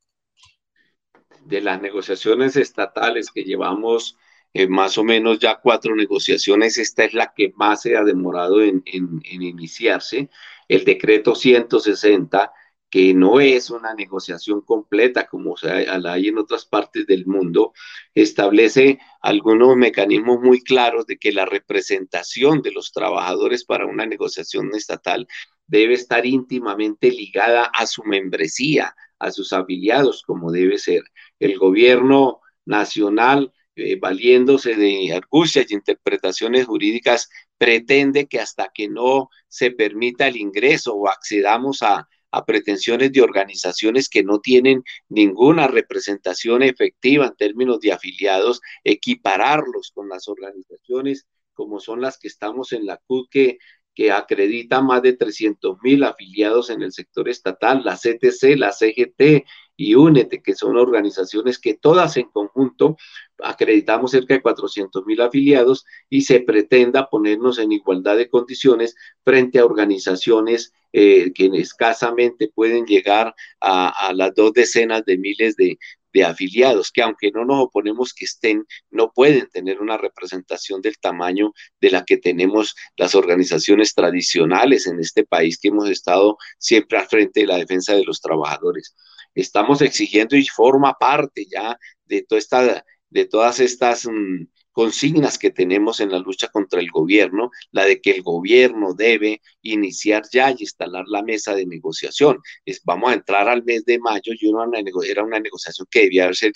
De 1.46 1.62
las 1.62 1.82
negociaciones 1.82 2.58
estatales 2.58 3.32
que 3.32 3.44
llevamos 3.44 4.18
eh, 4.58 4.68
más 4.68 4.98
o 4.98 5.04
menos 5.04 5.38
ya 5.38 5.60
cuatro 5.62 5.96
negociaciones, 5.96 6.80
esta 6.80 7.04
es 7.04 7.14
la 7.14 7.32
que 7.36 7.54
más 7.56 7.84
se 7.84 7.96
ha 7.96 8.04
demorado 8.04 8.60
en, 8.64 8.82
iniciarse, 8.86 10.32
el 10.68 10.84
decreto 10.84 11.36
160, 11.36 12.52
que 12.90 13.14
no 13.14 13.40
es 13.40 13.70
una 13.70 13.94
negociación 13.94 14.62
completa 14.62 15.28
como 15.28 15.56
se 15.58 15.86
la 15.86 16.14
hay 16.14 16.30
en 16.30 16.40
otras 16.40 16.66
partes 16.66 17.06
del 17.06 17.28
mundo, 17.28 17.74
establece 18.16 18.98
algunos 19.22 19.78
mecanismos 19.78 20.40
muy 20.42 20.64
claros 20.64 21.06
de 21.06 21.20
que 21.20 21.32
la 21.32 21.46
representación 21.46 22.64
de 22.64 22.72
los 22.72 22.92
trabajadores 22.92 23.64
para 23.64 23.86
una 23.86 24.08
negociación 24.08 24.74
estatal 24.74 25.28
debe 25.68 25.94
estar 25.94 26.26
íntimamente 26.26 27.12
ligada 27.12 27.66
a 27.66 27.86
su 27.86 28.04
membresía, 28.04 28.96
a 29.20 29.30
sus 29.30 29.54
afiliados, 29.54 30.24
como 30.24 30.52
debe 30.52 30.80
ser. 30.80 31.04
El 31.38 31.60
gobierno 31.60 32.42
nacional 32.66 33.54
eh, 33.78 33.96
valiéndose 34.00 34.76
de 34.76 35.14
argucias 35.14 35.70
y 35.70 35.76
interpretaciones 35.76 36.66
jurídicas, 36.66 37.30
pretende 37.60 38.26
que 38.28 38.40
hasta 38.40 38.72
que 38.74 38.90
no 38.90 39.30
se 39.48 39.70
permita 39.70 40.28
el 40.28 40.38
ingreso 40.38 40.96
o 40.96 41.08
accedamos 41.08 41.84
a, 41.84 42.08
pretensiones 42.46 43.12
de 43.14 43.22
organizaciones 43.24 44.10
que 44.10 44.24
no 44.24 44.40
tienen 44.40 44.84
ninguna 45.10 45.68
representación 45.68 46.62
efectiva 46.62 47.26
en 47.26 47.36
términos 47.36 47.80
de 47.80 47.92
afiliados, 47.94 48.62
equipararlos 48.84 49.90
con 49.92 50.08
las 50.08 50.28
organizaciones 50.28 51.26
como 51.54 51.80
son 51.80 52.00
las 52.00 52.20
que 52.20 52.28
estamos 52.28 52.74
en 52.74 52.86
la 52.86 52.98
CUT, 52.98 53.28
que, 53.32 53.58
que 53.96 54.12
acredita 54.12 54.82
más 54.82 55.02
de 55.02 55.14
300 55.14 55.78
mil 55.82 56.04
afiliados 56.04 56.70
en 56.70 56.84
el 56.84 56.92
sector 56.92 57.28
estatal, 57.28 57.82
la 57.84 57.96
CTC, 57.96 58.56
la 58.56 58.72
CGT, 58.72 59.44
y 59.78 59.94
Únete, 59.94 60.42
que 60.42 60.56
son 60.56 60.76
organizaciones 60.76 61.60
que 61.60 61.76
todas 61.76 62.18
en 62.18 62.30
conjunto 62.30 62.98
acreditamos 63.38 64.12
cerca 64.12 64.34
de 64.34 64.42
400 64.42 65.06
mil 65.06 65.22
afiliados 65.22 65.86
y 66.10 66.22
se 66.22 66.40
pretenda 66.40 67.08
ponernos 67.08 67.60
en 67.60 67.72
igualdad 67.72 68.18
de 68.18 68.28
condiciones 68.28 68.96
frente 69.24 69.60
a 69.60 69.66
organizaciones 69.66 70.74
eh, 70.92 71.32
que 71.34 71.52
escasamente 71.54 72.50
pueden 72.54 72.86
llegar 72.86 73.36
a, 73.62 74.12
las 74.16 74.34
dos 74.34 74.54
decenas 74.54 75.06
de 75.06 75.18
miles 75.20 75.56
de, 75.56 75.78
de 76.12 76.24
afiliados, 76.24 76.92
que 76.92 77.04
aunque 77.04 77.30
no 77.32 77.46
nos 77.46 77.66
oponemos 77.66 78.14
que 78.14 78.26
estén, 78.26 78.66
no 78.90 79.12
pueden 79.14 79.48
tener 79.50 79.80
una 79.80 79.98
representación 79.98 80.82
del 80.82 80.98
tamaño 80.98 81.54
de 81.80 81.92
la 81.92 82.04
que 82.04 82.18
tenemos 82.18 82.76
las 82.96 83.14
organizaciones 83.14 83.94
tradicionales 83.94 84.88
en 84.88 85.00
este 85.00 85.24
país 85.24 85.60
que 85.60 85.68
hemos 85.68 85.88
estado 85.90 86.38
siempre 86.58 86.98
al 86.98 87.08
frente 87.08 87.42
de 87.42 87.48
la 87.48 87.58
defensa 87.58 87.94
de 87.94 88.04
los 88.04 88.20
trabajadores. 88.20 88.96
Estamos 89.38 89.82
exigiendo 89.82 90.36
y 90.36 90.46
forma 90.46 90.94
parte 90.94 91.46
ya 91.50 91.78
de 92.06 92.24
toda 92.24 92.40
esta 92.40 92.86
de 93.10 93.26
todas 93.26 93.60
estas 93.60 94.06
mm, 94.06 94.48
consignas 94.72 95.40
que 95.40 95.50
tenemos 95.50 96.00
en 96.02 96.12
la 96.12 96.20
lucha 96.20 96.50
contra 96.50 96.80
el 96.80 96.92
gobierno, 96.92 97.50
la 97.72 97.86
de 97.86 98.00
que 98.00 98.12
el 98.12 98.22
gobierno 98.22 98.94
debe 98.94 99.42
iniciar 99.64 100.24
ya 100.32 100.52
y 100.52 100.58
instalar 100.60 101.06
la 101.08 101.24
mesa 101.24 101.56
de 101.56 101.66
negociación. 101.66 102.40
Es, 102.64 102.82
vamos 102.84 103.10
a 103.10 103.16
entrar 103.16 103.50
al 103.50 103.64
mes 103.64 103.86
de 103.86 103.98
mayo 103.98 104.34
y 104.40 104.46
una, 104.48 104.68
era 105.08 105.24
una 105.24 105.40
negociación 105.40 105.88
que 105.90 106.02
debía 106.02 106.26
haberse 106.26 106.52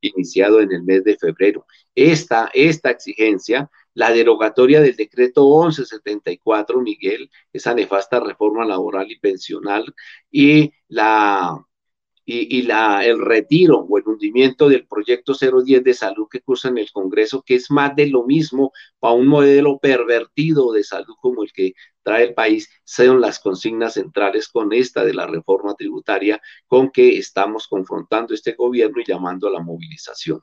iniciado 0.00 0.60
en 0.60 0.72
el 0.72 0.82
mes 0.82 1.04
de 1.04 1.16
febrero. 1.16 1.66
Esta, 1.94 2.50
esta 2.54 2.90
exigencia, 2.90 3.70
la 3.94 4.10
derogatoria 4.10 4.80
del 4.80 4.96
decreto 4.96 5.42
1174, 5.42 6.80
Miguel, 6.80 7.30
esa 7.52 7.74
nefasta 7.74 8.18
reforma 8.18 8.64
laboral 8.64 9.10
y 9.10 9.18
pensional, 9.20 9.94
y 10.30 10.72
la 10.88 11.64
y, 12.32 12.62
la, 12.62 13.04
el 13.04 13.18
retiro 13.18 13.78
o 13.78 13.98
el 13.98 14.06
hundimiento 14.06 14.68
del 14.68 14.86
proyecto 14.86 15.34
010 15.34 15.82
de 15.82 15.94
salud 15.94 16.28
que 16.30 16.40
cursa 16.40 16.68
en 16.68 16.78
el 16.78 16.90
Congreso, 16.92 17.42
que 17.42 17.56
es 17.56 17.70
más 17.70 17.96
de 17.96 18.06
lo 18.06 18.24
mismo 18.24 18.72
para 19.00 19.14
un 19.14 19.26
modelo 19.26 19.78
pervertido 19.78 20.72
de 20.72 20.84
salud 20.84 21.14
como 21.20 21.42
el 21.42 21.52
que 21.52 21.74
trae 22.02 22.24
el 22.24 22.34
país, 22.34 22.70
son 22.84 23.20
las 23.20 23.40
consignas 23.40 23.94
centrales 23.94 24.48
con 24.48 24.72
esta 24.72 25.04
de 25.04 25.14
la 25.14 25.26
reforma 25.26 25.74
tributaria 25.74 26.40
con 26.66 26.90
que 26.90 27.18
estamos 27.18 27.66
confrontando 27.66 28.32
este 28.32 28.52
gobierno 28.52 29.00
y 29.00 29.04
llamando 29.06 29.48
a 29.48 29.50
la 29.50 29.60
movilización. 29.60 30.40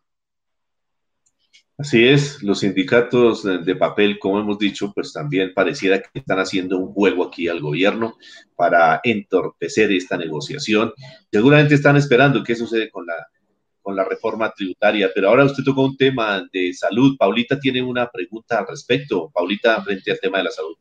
Así 1.79 2.07
es, 2.07 2.41
los 2.41 2.61
sindicatos 2.61 3.43
de 3.43 3.75
papel, 3.75 4.17
como 4.17 4.39
hemos 4.39 4.57
dicho, 4.57 4.91
pues 4.95 5.13
también 5.13 5.53
pareciera 5.53 6.01
que 6.01 6.19
están 6.19 6.39
haciendo 6.39 6.79
un 6.79 6.91
juego 6.91 7.27
aquí 7.27 7.47
al 7.47 7.59
gobierno 7.59 8.15
para 8.55 8.99
entorpecer 9.03 9.91
esta 9.91 10.17
negociación. 10.17 10.91
Seguramente 11.31 11.75
están 11.75 11.95
esperando 11.95 12.43
qué 12.43 12.55
sucede 12.55 12.89
con 12.89 13.05
la, 13.05 13.27
con 13.83 13.95
la 13.95 14.03
reforma 14.03 14.51
tributaria, 14.51 15.11
pero 15.13 15.29
ahora 15.29 15.45
usted 15.45 15.63
tocó 15.63 15.85
un 15.85 15.95
tema 15.95 16.43
de 16.51 16.73
salud. 16.73 17.15
Paulita 17.15 17.59
tiene 17.59 17.83
una 17.83 18.09
pregunta 18.09 18.57
al 18.57 18.67
respecto. 18.67 19.29
Paulita, 19.31 19.79
frente 19.83 20.09
al 20.09 20.19
tema 20.19 20.39
de 20.39 20.45
la 20.45 20.51
salud. 20.51 20.75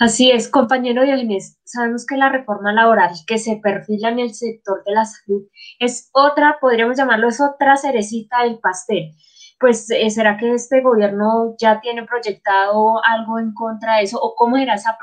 Así 0.00 0.32
es, 0.32 0.48
compañero 0.48 1.04
Diogenes, 1.04 1.56
sabemos 1.62 2.04
que 2.04 2.16
la 2.16 2.30
reforma 2.30 2.72
laboral 2.72 3.10
que 3.28 3.38
se 3.38 3.60
perfila 3.62 4.08
en 4.08 4.18
el 4.18 4.34
sector 4.34 4.82
de 4.84 4.92
la 4.92 5.04
salud 5.04 5.46
es 5.78 6.08
otra, 6.12 6.58
podríamos 6.60 6.96
llamarlo, 6.96 7.28
es 7.28 7.40
otra 7.40 7.76
cerecita 7.76 8.42
del 8.42 8.58
pastel 8.58 9.12
pues 9.58 9.90
eh, 9.90 10.08
¿será 10.10 10.36
que 10.36 10.52
este 10.54 10.80
gobierno 10.80 11.56
ya 11.58 11.80
tiene 11.80 12.04
proyectado 12.04 13.02
algo 13.04 13.38
en 13.38 13.52
contra 13.54 13.96
de 13.96 14.04
eso? 14.04 14.18
¿O 14.20 14.34
cómo 14.34 14.56
era 14.56 14.74
esa, 14.74 14.96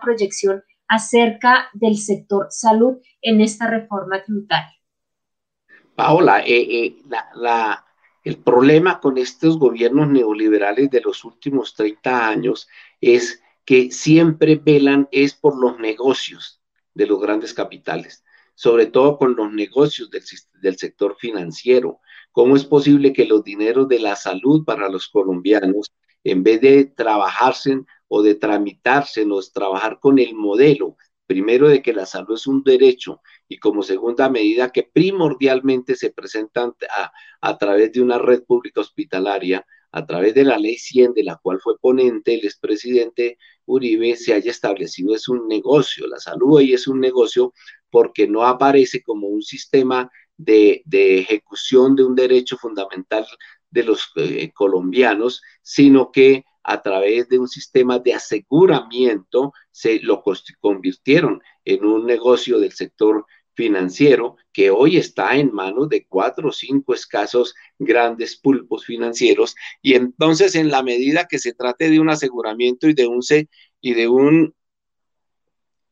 proyección 0.00 0.62
acerca 0.88 1.68
del 1.72 1.96
sector 1.96 2.46
salud 2.50 2.98
en 3.22 3.40
esta 3.40 3.68
reforma 3.68 4.22
tributaria? 4.22 4.74
Paola, 5.94 6.40
eh, 6.40 6.86
eh, 6.86 6.96
el 8.24 8.36
problema 8.38 9.00
con 9.00 9.18
estos 9.18 9.58
gobiernos 9.58 10.08
neoliberales 10.08 10.90
de 10.90 11.00
los 11.00 11.24
últimos 11.24 11.74
30 11.74 12.28
años 12.28 12.68
es 13.00 13.40
que 13.64 13.90
siempre 13.90 14.56
velan 14.56 15.08
es 15.10 15.34
por 15.34 15.58
los 15.58 15.78
negocios 15.78 16.60
de 16.94 17.06
los 17.06 17.20
grandes 17.20 17.54
capitales, 17.54 18.24
sobre 18.56 18.86
todo 18.86 19.18
con 19.18 19.36
los 19.36 19.52
negocios 19.52 20.10
del, 20.10 20.24
del 20.60 20.76
sector 20.78 21.16
financiero. 21.18 22.00
¿Cómo 22.32 22.56
es 22.56 22.64
posible 22.64 23.12
que 23.12 23.26
los 23.26 23.44
dineros 23.44 23.86
de 23.86 24.00
la 24.00 24.16
salud 24.16 24.64
para 24.64 24.88
los 24.88 25.08
colombianos, 25.08 25.92
en 26.24 26.42
vez 26.42 26.60
de 26.62 26.86
trabajarse 26.86 27.82
o 28.08 28.22
de 28.22 28.34
tramitárselos, 28.34 29.52
trabajar 29.52 30.00
con 30.00 30.18
el 30.18 30.34
modelo, 30.34 30.96
primero 31.26 31.68
de 31.68 31.82
que 31.82 31.92
la 31.92 32.06
salud 32.06 32.34
es 32.34 32.46
un 32.46 32.62
derecho 32.62 33.20
y 33.46 33.58
como 33.58 33.82
segunda 33.82 34.30
medida 34.30 34.72
que 34.72 34.84
primordialmente 34.84 35.94
se 35.94 36.10
presentan 36.10 36.74
a, 36.96 37.12
a 37.40 37.58
través 37.58 37.92
de 37.92 38.00
una 38.00 38.18
red 38.18 38.42
pública 38.44 38.80
hospitalaria, 38.80 39.66
a 39.92 40.06
través 40.06 40.34
de 40.34 40.44
la 40.44 40.58
ley 40.58 40.76
100, 40.76 41.14
de 41.14 41.24
la 41.24 41.36
cual 41.36 41.60
fue 41.60 41.78
ponente 41.78 42.34
el 42.34 42.44
expresidente 42.44 43.38
Uribe, 43.66 44.14
se 44.16 44.32
haya 44.32 44.50
establecido 44.50 45.14
es 45.14 45.28
un 45.28 45.48
negocio. 45.48 46.06
La 46.06 46.18
salud 46.18 46.56
hoy 46.56 46.72
es 46.72 46.86
un 46.86 47.00
negocio 47.00 47.52
porque 47.90 48.26
no 48.26 48.44
aparece 48.44 49.02
como 49.02 49.28
un 49.28 49.42
sistema 49.42 50.10
de, 50.36 50.82
ejecución 50.92 51.96
de 51.96 52.04
un 52.04 52.14
derecho 52.14 52.56
fundamental 52.56 53.26
de 53.70 53.84
los 53.84 54.10
eh, 54.16 54.50
colombianos, 54.52 55.42
sino 55.62 56.10
que 56.10 56.44
a 56.62 56.82
través 56.82 57.28
de 57.28 57.38
un 57.38 57.48
sistema 57.48 57.98
de 57.98 58.14
aseguramiento 58.14 59.52
se 59.70 60.00
lo 60.00 60.22
convirtieron 60.60 61.40
en 61.64 61.84
un 61.84 62.06
negocio 62.06 62.58
del 62.58 62.72
sector 62.72 63.24
financiero 63.54 64.36
que 64.52 64.70
hoy 64.70 64.96
está 64.98 65.36
en 65.36 65.52
manos 65.52 65.88
de 65.88 66.06
cuatro 66.06 66.48
o 66.48 66.52
cinco 66.52 66.92
escasos 66.92 67.54
grandes 67.78 68.36
pulpos 68.36 68.84
financieros. 68.84 69.54
Y 69.80 69.94
entonces 69.94 70.54
en 70.54 70.70
la 70.70 70.82
medida 70.82 71.26
que 71.26 71.38
se 71.38 71.54
trate 71.54 71.88
de 71.88 71.98
un 71.98 72.10
aseguramiento 72.10 72.88
y 72.88 72.94
de 72.94 73.06
un 73.06 73.20
y 73.80 73.94
de 73.94 74.08
un 74.08 74.54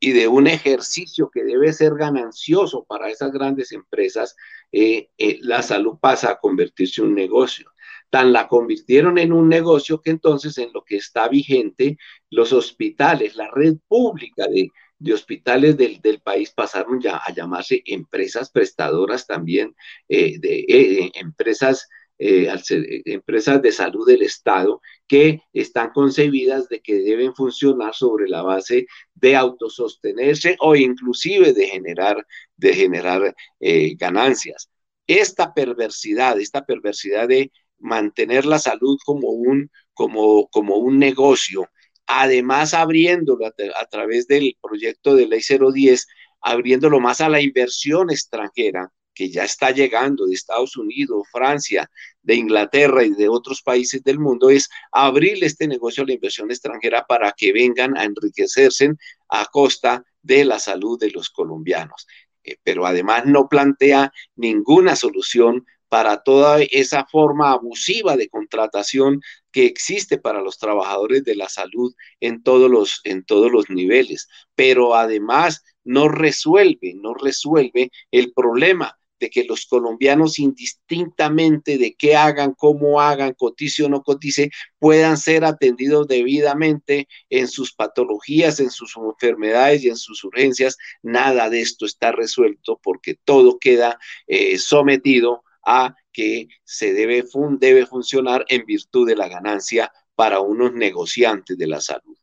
y 0.04 0.12
de 0.12 0.28
un 0.28 0.46
ejercicio 0.46 1.30
que 1.32 1.44
debe 1.44 1.72
ser 1.72 1.94
ganancioso 1.94 2.84
para 2.84 3.08
esas 3.08 3.32
grandes 3.32 3.72
empresas, 3.72 4.36
eh, 4.70 5.08
eh, 5.16 5.38
la 5.40 5.62
salud 5.62 5.96
pasa 5.98 6.32
a 6.32 6.38
convertirse 6.38 7.00
en 7.00 7.08
un 7.08 7.14
negocio. 7.14 7.70
Tan 8.10 8.30
la 8.30 8.46
convirtieron 8.46 9.16
en 9.16 9.32
un 9.32 9.48
negocio 9.48 10.02
que 10.02 10.10
entonces 10.10 10.58
en 10.58 10.70
lo 10.74 10.84
que 10.84 10.96
está 10.96 11.26
vigente, 11.28 11.96
los 12.28 12.52
hospitales, 12.52 13.34
la 13.34 13.50
red 13.50 13.76
pública 13.88 14.44
de, 14.46 14.70
hospitales 15.10 15.78
del, 15.78 16.20
país 16.22 16.50
pasaron 16.50 17.00
ya 17.00 17.16
a 17.16 17.32
llamarse 17.32 17.82
empresas 17.86 18.50
prestadoras 18.50 19.26
también, 19.26 19.74
eh, 20.10 20.38
de 20.38 21.12
empresas 21.14 21.88
eh, 22.26 22.48
eh, 22.70 23.02
empresas 23.04 23.60
de 23.60 23.70
salud 23.70 24.06
del 24.06 24.22
Estado 24.22 24.80
que 25.06 25.42
están 25.52 25.90
concebidas 25.90 26.70
de 26.70 26.80
que 26.80 26.94
deben 26.94 27.34
funcionar 27.34 27.94
sobre 27.94 28.30
la 28.30 28.40
base 28.40 28.86
de 29.14 29.36
autosostenerse 29.36 30.56
o 30.60 30.74
inclusive 30.74 31.52
de 31.52 31.66
generar, 31.66 32.26
de 32.56 32.72
generar 32.72 33.34
eh, 33.60 33.94
ganancias. 33.96 34.70
Esta 35.06 35.52
perversidad, 35.52 36.40
esta 36.40 36.64
perversidad 36.64 37.28
de 37.28 37.52
mantener 37.78 38.46
la 38.46 38.58
salud 38.58 38.96
como 39.04 39.28
un, 39.28 39.70
como, 39.92 40.48
como 40.48 40.76
un 40.76 40.98
negocio, 40.98 41.68
además 42.06 42.72
abriéndolo 42.72 43.44
a, 43.44 43.52
a 43.78 43.84
través 43.84 44.26
del 44.26 44.56
proyecto 44.62 45.14
de 45.14 45.26
ley 45.26 45.42
010, 45.42 46.06
abriéndolo 46.40 47.00
más 47.00 47.20
a 47.20 47.28
la 47.28 47.42
inversión 47.42 48.10
extranjera, 48.10 48.90
que 49.14 49.30
ya 49.30 49.44
está 49.44 49.70
llegando 49.70 50.26
de 50.26 50.34
Estados 50.34 50.76
Unidos, 50.76 51.28
Francia, 51.30 51.88
de 52.24 52.34
Inglaterra 52.34 53.04
y 53.04 53.10
de 53.10 53.28
otros 53.28 53.62
países 53.62 54.02
del 54.02 54.18
mundo, 54.18 54.50
es 54.50 54.68
abrir 54.90 55.42
este 55.44 55.68
negocio 55.68 56.02
a 56.02 56.06
la 56.06 56.14
inversión 56.14 56.50
extranjera 56.50 57.06
para 57.06 57.32
que 57.32 57.52
vengan 57.52 57.96
a 57.96 58.04
enriquecerse 58.04 58.94
a 59.28 59.46
costa 59.46 60.04
de 60.22 60.44
la 60.44 60.58
salud 60.58 60.98
de 60.98 61.10
los 61.10 61.30
colombianos. 61.30 62.06
Eh, 62.42 62.56
pero 62.62 62.86
además 62.86 63.24
no 63.26 63.48
plantea 63.48 64.12
ninguna 64.36 64.96
solución 64.96 65.64
para 65.88 66.22
toda 66.22 66.60
esa 66.62 67.06
forma 67.06 67.52
abusiva 67.52 68.16
de 68.16 68.28
contratación 68.28 69.20
que 69.52 69.66
existe 69.66 70.18
para 70.18 70.40
los 70.40 70.58
trabajadores 70.58 71.22
de 71.24 71.36
la 71.36 71.48
salud 71.48 71.94
en 72.20 72.42
todos 72.42 72.68
los, 72.70 73.00
en 73.04 73.24
todos 73.24 73.52
los 73.52 73.70
niveles. 73.70 74.28
Pero 74.56 74.96
además 74.96 75.62
no 75.84 76.08
resuelve, 76.08 76.94
no 76.96 77.14
resuelve 77.14 77.92
el 78.10 78.32
problema 78.32 78.98
de 79.20 79.30
que 79.30 79.44
los 79.44 79.66
colombianos 79.66 80.38
indistintamente 80.38 81.78
de 81.78 81.94
qué 81.94 82.16
hagan, 82.16 82.54
cómo 82.54 83.00
hagan, 83.00 83.34
cotice 83.34 83.84
o 83.84 83.88
no 83.88 84.02
cotice, 84.02 84.50
puedan 84.78 85.16
ser 85.16 85.44
atendidos 85.44 86.08
debidamente 86.08 87.08
en 87.30 87.48
sus 87.48 87.72
patologías, 87.72 88.60
en 88.60 88.70
sus 88.70 88.94
enfermedades 88.96 89.84
y 89.84 89.88
en 89.88 89.96
sus 89.96 90.24
urgencias. 90.24 90.76
Nada 91.02 91.50
de 91.50 91.60
esto 91.60 91.86
está 91.86 92.12
resuelto 92.12 92.80
porque 92.82 93.16
todo 93.24 93.58
queda 93.58 93.98
eh, 94.26 94.58
sometido 94.58 95.44
a 95.64 95.94
que 96.12 96.48
se 96.64 96.92
debe, 96.92 97.24
debe 97.58 97.86
funcionar 97.86 98.44
en 98.48 98.64
virtud 98.66 99.06
de 99.06 99.16
la 99.16 99.28
ganancia 99.28 99.90
para 100.14 100.40
unos 100.40 100.72
negociantes 100.72 101.56
de 101.58 101.66
la 101.66 101.80
salud. 101.80 102.16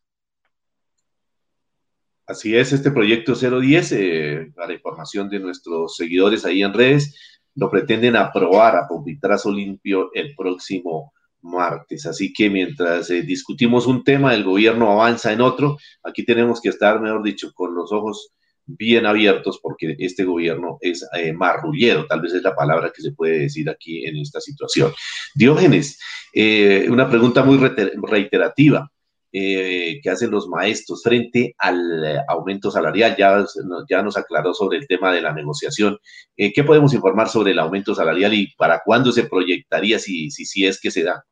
Así 2.31 2.55
es, 2.55 2.71
este 2.71 2.91
proyecto 2.91 3.35
010, 3.35 3.91
eh, 3.91 4.51
para 4.55 4.71
información 4.71 5.29
de 5.29 5.39
nuestros 5.39 5.97
seguidores 5.97 6.45
ahí 6.45 6.63
en 6.63 6.73
redes, 6.73 7.13
lo 7.55 7.69
pretenden 7.69 8.15
aprobar 8.15 8.77
a 8.77 8.87
pupitrazo 8.87 9.51
limpio 9.51 10.11
el 10.13 10.33
próximo 10.33 11.11
martes. 11.41 12.05
Así 12.05 12.31
que 12.31 12.49
mientras 12.49 13.09
eh, 13.09 13.23
discutimos 13.23 13.85
un 13.85 14.05
tema, 14.05 14.33
el 14.33 14.45
gobierno 14.45 14.93
avanza 14.93 15.33
en 15.33 15.41
otro, 15.41 15.77
aquí 16.03 16.23
tenemos 16.23 16.61
que 16.61 16.69
estar, 16.69 17.01
mejor 17.01 17.21
dicho, 17.21 17.51
con 17.53 17.75
los 17.75 17.91
ojos 17.91 18.31
bien 18.65 19.05
abiertos 19.05 19.59
porque 19.61 19.97
este 19.99 20.23
gobierno 20.23 20.77
es 20.79 21.05
eh, 21.17 21.33
marrullero, 21.33 22.07
tal 22.07 22.21
vez 22.21 22.33
es 22.33 22.43
la 22.43 22.55
palabra 22.55 22.93
que 22.95 23.01
se 23.01 23.11
puede 23.11 23.39
decir 23.39 23.69
aquí 23.69 24.05
en 24.05 24.15
esta 24.15 24.39
situación. 24.39 24.93
Diógenes, 25.35 25.99
eh, 26.33 26.87
una 26.89 27.09
pregunta 27.09 27.43
muy 27.43 27.57
reiterativa. 27.57 28.89
Eh, 29.33 30.01
que 30.03 30.09
hacen 30.09 30.29
los 30.29 30.49
maestros 30.49 31.03
frente 31.03 31.55
al 31.57 32.03
eh, 32.03 32.17
aumento 32.27 32.69
salarial. 32.69 33.15
Ya, 33.17 33.45
ya 33.89 34.01
nos 34.03 34.17
aclaró 34.17 34.53
sobre 34.53 34.77
el 34.77 34.87
tema 34.87 35.13
de 35.13 35.21
la 35.21 35.31
negociación. 35.31 35.97
Eh, 36.35 36.51
¿Qué 36.51 36.65
podemos 36.65 36.93
informar 36.93 37.29
sobre 37.29 37.51
el 37.51 37.59
aumento 37.59 37.95
salarial 37.95 38.33
y 38.33 38.53
para 38.57 38.81
cuándo 38.83 39.13
se 39.13 39.23
proyectaría 39.23 39.99
si, 39.99 40.29
si, 40.31 40.45
si 40.45 40.65
es 40.65 40.81
que 40.81 40.91
se 40.91 41.03
da? 41.03 41.25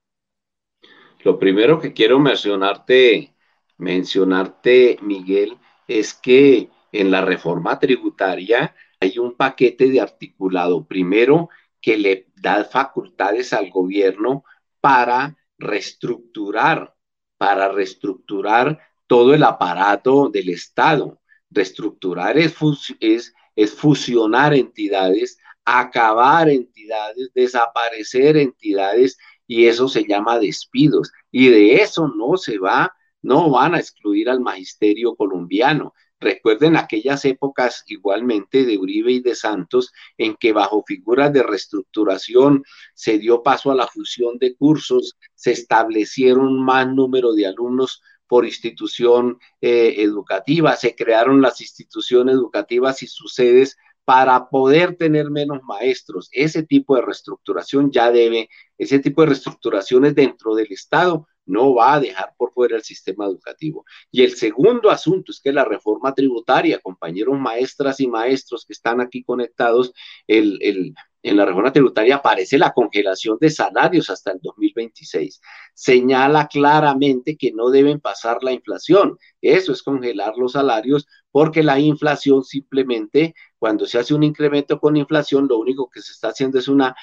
Lo 1.26 1.38
primero 1.38 1.78
que 1.82 1.92
quiero 1.92 2.20
mencionarte, 2.20 3.36
mencionarte, 3.78 4.98
Miguel, 5.02 5.58
es 5.86 6.14
que 6.14 6.70
en 6.94 7.12
la 7.12 7.20
reforma 7.20 7.80
tributaria 7.80 8.74
hay 9.02 9.20
un 9.20 9.36
paquete 9.36 9.90
de 9.90 10.00
articulado. 10.00 10.88
Primero, 10.88 11.50
que 11.82 11.98
le 11.98 12.28
da 12.36 12.64
facultades 12.64 13.52
al 13.52 13.70
gobierno 13.70 14.46
para 14.80 15.36
reestructurar 15.58 16.96
para 17.40 17.70
reestructurar 17.70 18.78
todo 19.08 19.34
el 19.34 19.44
aparato 19.44 20.30
del 20.30 20.50
Estado. 20.50 21.22
Reestructurar 21.50 22.38
es, 22.38 22.54
es, 23.00 23.74
fusionar 23.74 24.54
entidades, 24.54 25.40
acabar 25.64 26.50
entidades, 26.50 27.32
desaparecer 27.34 28.36
entidades 28.36 29.18
y 29.48 29.68
eso 29.68 29.88
se 29.88 30.06
llama 30.06 30.38
despidos. 30.38 31.14
Y 31.32 31.48
de 31.48 31.76
eso 31.78 32.10
no 32.10 32.36
se 32.36 32.60
va, 32.60 32.94
no 33.22 33.50
van 33.50 33.74
a 33.74 33.80
excluir 33.80 34.30
al 34.30 34.42
magisterio 34.42 35.16
colombiano. 35.16 35.94
Recuerden 36.20 36.76
aquellas 36.76 37.24
épocas 37.24 37.84
igualmente 37.88 38.66
de 38.66 38.78
Uribe 38.78 39.14
y 39.14 39.20
de 39.22 39.36
Santos 39.36 39.94
en 40.18 40.36
que 40.36 40.52
bajo 40.52 40.84
figuras 40.86 41.32
de 41.32 41.44
reestructuración 41.44 42.64
se 42.94 43.20
dio 43.20 43.42
paso 43.42 43.72
a 43.72 43.76
la 43.76 43.88
fusión 43.88 44.38
de 44.38 44.56
cursos, 44.56 45.18
se 45.34 45.52
establecieron 45.52 46.64
más 46.64 46.88
número 46.88 47.34
de 47.34 47.48
alumnos 47.48 48.02
por 48.28 48.46
institución 48.46 49.40
eh, 49.62 49.96
educativa, 49.98 50.76
se 50.76 50.94
crearon 50.94 51.42
las 51.42 51.62
instituciones 51.62 52.36
educativas 52.36 53.02
y 53.02 53.08
sus 53.08 53.34
sedes 53.34 53.78
para 54.04 54.50
poder 54.50 54.96
tener 54.96 55.30
menos 55.30 55.62
maestros. 55.64 56.30
Ese 56.32 56.64
tipo 56.64 56.96
de 56.96 57.04
reestructuración 57.04 57.92
ya 57.92 58.12
debe, 58.12 58.50
ese 58.78 59.00
tipo 59.00 59.22
de 59.22 59.28
reestructuraciones 59.28 60.16
dentro 60.16 60.54
del 60.54 60.72
Estado 60.72 61.28
no 61.50 61.74
va 61.74 61.96
a 61.96 62.00
dejar 62.00 62.34
por 62.38 62.54
fuera 62.54 62.78
el 62.78 62.84
sistema 62.84 63.26
educativo. 63.26 63.86
Y 64.12 64.24
el 64.24 64.36
segundo 64.36 64.90
asunto 64.90 65.32
es 65.32 65.42
que 65.42 65.52
la 65.52 65.66
reforma 65.66 66.14
tributaria, 66.14 66.80
compañeros 66.80 67.38
maestras 67.38 68.00
y 68.00 68.08
maestros 68.08 68.66
que 68.66 68.74
están 68.74 69.02
aquí 69.02 69.24
conectados, 69.24 69.94
en 70.28 71.36
la 71.36 71.46
reforma 71.46 71.74
tributaria 71.74 72.16
aparece 72.16 72.58
la 72.58 72.72
congelación 72.72 73.38
de 73.42 73.50
salarios 73.50 74.10
hasta 74.10 74.32
el 74.32 74.40
2026. 74.42 75.42
Señala 75.74 76.48
claramente 76.48 77.36
que 77.36 77.52
no 77.52 77.70
deben 77.72 78.00
pasar 78.00 78.38
la 78.42 78.54
inflación. 78.54 79.18
Eso 79.42 79.74
es 79.74 79.84
congelar 79.84 80.38
los 80.38 80.54
salarios 80.54 81.08
porque 81.32 81.62
la 81.62 81.80
inflación 81.80 82.44
simplemente, 82.44 83.36
cuando 83.58 83.86
se 83.86 84.00
hace 84.00 84.14
un 84.14 84.24
incremento 84.24 84.80
con 84.80 84.96
inflación, 84.96 85.48
lo 85.50 85.58
único 85.58 85.90
que 85.90 86.02
se 86.02 86.14
está 86.14 86.30
haciendo 86.30 86.58
es 86.60 86.68
una 86.68 86.96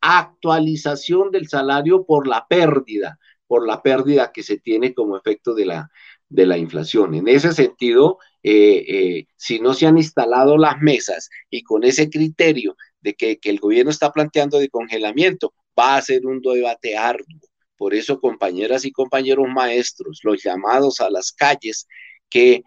actualización 0.00 1.30
del 1.30 1.46
salario 1.48 2.06
por 2.06 2.26
la 2.26 2.46
pérdida 2.48 3.18
por 3.50 3.66
la 3.66 3.82
pérdida 3.82 4.30
que 4.32 4.44
se 4.44 4.58
tiene 4.58 4.94
como 4.94 5.16
efecto 5.16 5.54
de 5.54 5.66
la, 5.66 5.90
de 6.28 6.46
la 6.46 6.56
inflación. 6.56 7.16
En 7.16 7.26
ese 7.26 7.52
sentido, 7.52 8.18
eh, 8.44 8.84
eh, 8.86 9.26
si 9.34 9.58
no 9.58 9.74
se 9.74 9.88
han 9.88 9.96
instalado 9.96 10.56
las 10.56 10.80
mesas 10.80 11.28
y 11.50 11.64
con 11.64 11.82
ese 11.82 12.08
criterio 12.08 12.76
de 13.00 13.14
que, 13.14 13.40
que, 13.40 13.50
el 13.50 13.58
gobierno 13.58 13.90
está 13.90 14.12
planteando 14.12 14.60
de 14.60 14.68
congelamiento, 14.68 15.52
va 15.76 15.96
a 15.96 16.02
ser 16.02 16.26
un 16.26 16.40
debate 16.40 16.96
arduo. 16.96 17.40
Por 17.76 17.92
eso, 17.92 18.20
compañeras 18.20 18.84
y 18.84 18.92
compañeros 18.92 19.48
maestros, 19.48 20.20
los 20.22 20.40
llamados 20.40 21.00
a 21.00 21.10
las 21.10 21.32
calles 21.32 21.88
que 22.28 22.62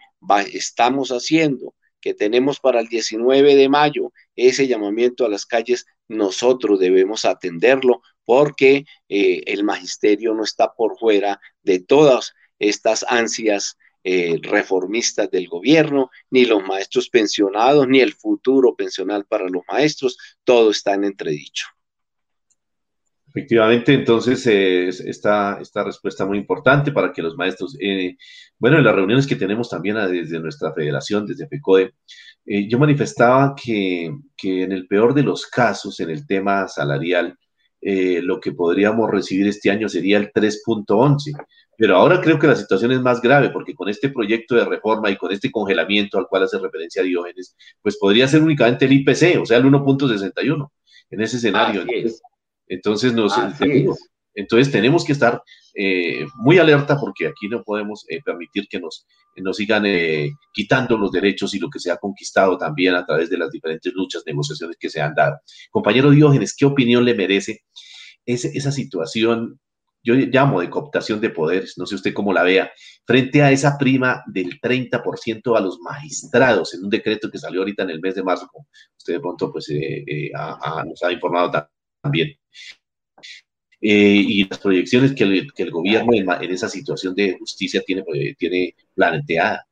estamos 0.51 1.11
haciendo, 1.11 1.73
que 2.01 2.13
tenemos 2.13 2.59
para 2.59 2.81
el 2.81 2.89
19 2.89 3.55
de 3.55 3.69
mayo, 3.69 4.11
ese 4.35 4.67
llamamiento 4.67 5.25
a 5.25 5.29
las 5.29 5.45
calles, 5.45 5.85
nosotros 6.09 6.77
debemos 6.77 7.23
atenderlo 7.23 8.01
porque 8.25 8.85
eh, 9.09 9.43
el 9.45 9.63
magisterio 9.63 10.33
no 10.33 10.43
está 10.43 10.73
por 10.73 10.97
fuera 10.97 11.39
de 11.61 11.79
todas 11.79 12.33
estas 12.59 13.05
ansias 13.07 13.77
eh, 14.05 14.37
reformistas 14.41 15.31
del 15.31 15.47
gobierno, 15.47 16.11
ni 16.29 16.45
los 16.45 16.61
maestros 16.63 17.09
pensionados, 17.09 17.87
ni 17.87 18.01
el 18.01 18.13
futuro 18.13 18.75
pensional 18.75 19.25
para 19.25 19.47
los 19.47 19.63
maestros, 19.71 20.17
todo 20.43 20.71
está 20.71 20.93
en 20.93 21.05
entredicho. 21.05 21.67
Efectivamente, 23.29 23.93
entonces 23.93 24.45
esta, 24.45 25.57
esta 25.59 25.83
respuesta 25.83 26.25
muy 26.25 26.37
importante 26.37 26.91
para 26.91 27.11
que 27.11 27.21
los 27.23 27.35
maestros, 27.35 27.75
eh, 27.79 28.15
bueno, 28.59 28.77
en 28.77 28.83
las 28.83 28.93
reuniones 28.93 29.25
que 29.25 29.35
tenemos 29.35 29.69
también 29.69 29.95
desde 29.95 30.39
nuestra 30.39 30.71
federación, 30.71 31.25
desde 31.25 31.47
FECODE, 31.47 31.93
yo 32.45 32.77
manifestaba 32.77 33.55
que, 33.55 34.13
que, 34.35 34.63
en 34.63 34.73
el 34.73 34.85
peor 34.85 35.13
de 35.13 35.23
los 35.23 35.47
casos, 35.47 35.99
en 36.01 36.09
el 36.09 36.27
tema 36.27 36.67
salarial, 36.67 37.37
eh, 37.85 38.21
lo 38.21 38.39
que 38.39 38.53
podríamos 38.53 39.09
recibir 39.09 39.47
este 39.47 39.69
año 39.69 39.89
sería 39.89 40.17
el 40.17 40.31
3.11. 40.31 41.33
Pero 41.75 41.97
ahora 41.97 42.21
creo 42.21 42.39
que 42.39 42.47
la 42.47 42.55
situación 42.55 42.91
es 42.91 43.01
más 43.01 43.21
grave 43.21 43.49
porque 43.49 43.73
con 43.73 43.89
este 43.89 44.09
proyecto 44.09 44.55
de 44.55 44.63
reforma 44.63 45.09
y 45.09 45.17
con 45.17 45.31
este 45.31 45.51
congelamiento 45.51 46.17
al 46.17 46.27
cual 46.27 46.43
hace 46.43 46.59
referencia 46.59 47.03
Diógenes, 47.03 47.55
pues 47.81 47.97
podría 47.97 48.27
ser 48.27 48.41
únicamente 48.41 48.85
el 48.85 48.93
IPC, 48.93 49.41
o 49.41 49.45
sea, 49.45 49.57
el 49.57 49.65
1.61 49.65 50.69
en 51.09 51.21
ese 51.21 51.37
escenario. 51.37 51.83
Entonces, 52.67 53.13
nos, 53.13 53.33
entonces 54.35 54.71
tenemos 54.71 55.03
que 55.05 55.13
estar 55.13 55.41
eh, 55.75 56.25
muy 56.35 56.57
alerta 56.57 56.99
porque 56.99 57.27
aquí 57.27 57.47
no 57.47 57.63
podemos 57.63 58.05
eh, 58.09 58.21
permitir 58.23 58.67
que 58.67 58.79
nos, 58.79 59.05
nos 59.37 59.57
sigan 59.57 59.85
eh, 59.85 60.31
quitando 60.53 60.97
los 60.97 61.11
derechos 61.11 61.53
y 61.53 61.59
lo 61.59 61.69
que 61.69 61.79
se 61.79 61.91
ha 61.91 61.97
conquistado 61.97 62.57
también 62.57 62.95
a 62.95 63.05
través 63.05 63.29
de 63.29 63.37
las 63.37 63.51
diferentes 63.51 63.93
luchas, 63.93 64.23
negociaciones 64.25 64.77
que 64.79 64.89
se 64.89 65.01
han 65.01 65.13
dado. 65.13 65.37
Compañero 65.71 66.09
Diógenes, 66.11 66.55
¿qué 66.55 66.65
opinión 66.65 67.05
le 67.05 67.13
merece 67.15 67.61
esa 68.25 68.71
situación? 68.71 69.59
Yo 70.05 70.15
llamo 70.15 70.59
de 70.59 70.69
cooptación 70.69 71.21
de 71.21 71.29
poderes, 71.29 71.77
no 71.77 71.85
sé 71.85 71.95
usted 71.95 72.13
cómo 72.13 72.33
la 72.33 72.43
vea, 72.43 72.71
frente 73.05 73.41
a 73.41 73.51
esa 73.51 73.77
prima 73.77 74.21
del 74.27 74.59
30% 74.59 75.57
a 75.57 75.61
los 75.61 75.79
magistrados 75.79 76.73
en 76.73 76.83
un 76.83 76.89
decreto 76.89 77.31
que 77.31 77.37
salió 77.37 77.61
ahorita 77.61 77.83
en 77.83 77.91
el 77.91 78.01
mes 78.01 78.15
de 78.15 78.23
marzo, 78.23 78.49
como 78.51 78.67
usted 78.97 79.13
de 79.13 79.19
pronto 79.21 79.51
pues, 79.51 79.67
nos 80.85 81.03
ha 81.03 81.11
informado 81.11 81.67
también. 82.01 82.35
Eh, 83.85 84.23
y 84.25 84.45
las 84.45 84.59
proyecciones 84.59 85.11
que 85.13 85.25
el, 85.25 85.71
gobierno 85.71 86.13
en, 86.13 86.29
esa 86.49 86.69
situación 86.69 87.13
de 87.15 87.37
justicia 87.37 87.81
tiene, 87.85 88.05
eh, 88.13 88.33
tiene 88.39 88.77
planteada. 88.95 89.67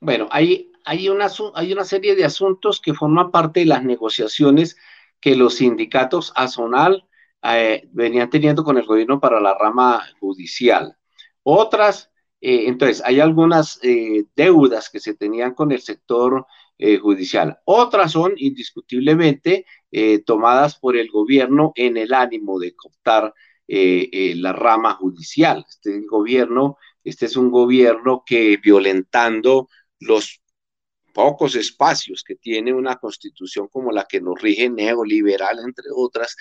Bueno, 0.00 0.26
hay, 0.32 0.72
hay, 0.84 1.08
una, 1.08 1.28
hay 1.54 1.72
una 1.72 1.84
serie 1.84 2.16
de 2.16 2.24
asuntos 2.24 2.80
que 2.80 2.92
forman 2.92 3.30
parte 3.30 3.60
de 3.60 3.66
las 3.66 3.84
negociaciones 3.84 4.76
que 5.20 5.36
los 5.36 5.54
sindicatos 5.54 6.32
azonal 6.34 7.06
eh, 7.44 7.88
venían 7.92 8.30
teniendo 8.30 8.64
con 8.64 8.78
el 8.78 8.84
gobierno 8.84 9.20
para 9.20 9.40
la 9.40 9.56
rama 9.56 10.02
judicial. 10.18 10.96
Otras, 11.44 12.10
entonces, 12.40 13.00
hay 13.04 13.20
algunas 13.20 13.80
deudas 14.34 14.90
que 14.90 14.98
se 14.98 15.14
tenían 15.14 15.54
con 15.54 15.70
el 15.70 15.80
sector 15.80 16.46
judicial. 17.00 17.58
Otras 17.64 18.12
son 18.12 18.34
indiscutiblemente 18.36 19.64
eh, 19.98 20.22
tomadas 20.24 20.78
por 20.78 20.94
el 20.94 21.08
gobierno 21.08 21.72
en 21.74 21.96
el 21.96 22.12
ánimo 22.12 22.58
de 22.58 22.74
cooptar 22.74 23.32
eh, 23.66 24.10
eh, 24.12 24.34
la 24.36 24.52
rama 24.52 24.92
judicial. 24.94 25.64
Este 25.66 26.02
este 27.02 27.26
es 27.26 27.36
un 27.36 27.50
gobierno 27.50 28.22
que 28.26 28.58
violentando 28.58 29.68
los 30.00 30.42
pocos 31.14 31.54
espacios 31.54 32.22
que 32.24 32.34
tiene 32.34 32.74
una 32.74 32.96
constitución 32.96 33.68
como 33.68 33.90
la 33.90 34.04
que 34.04 34.20
nos 34.20 34.38
rige 34.38 34.68
neoliberal, 34.68 35.60
entre 35.60 35.86
otras, 35.94 36.36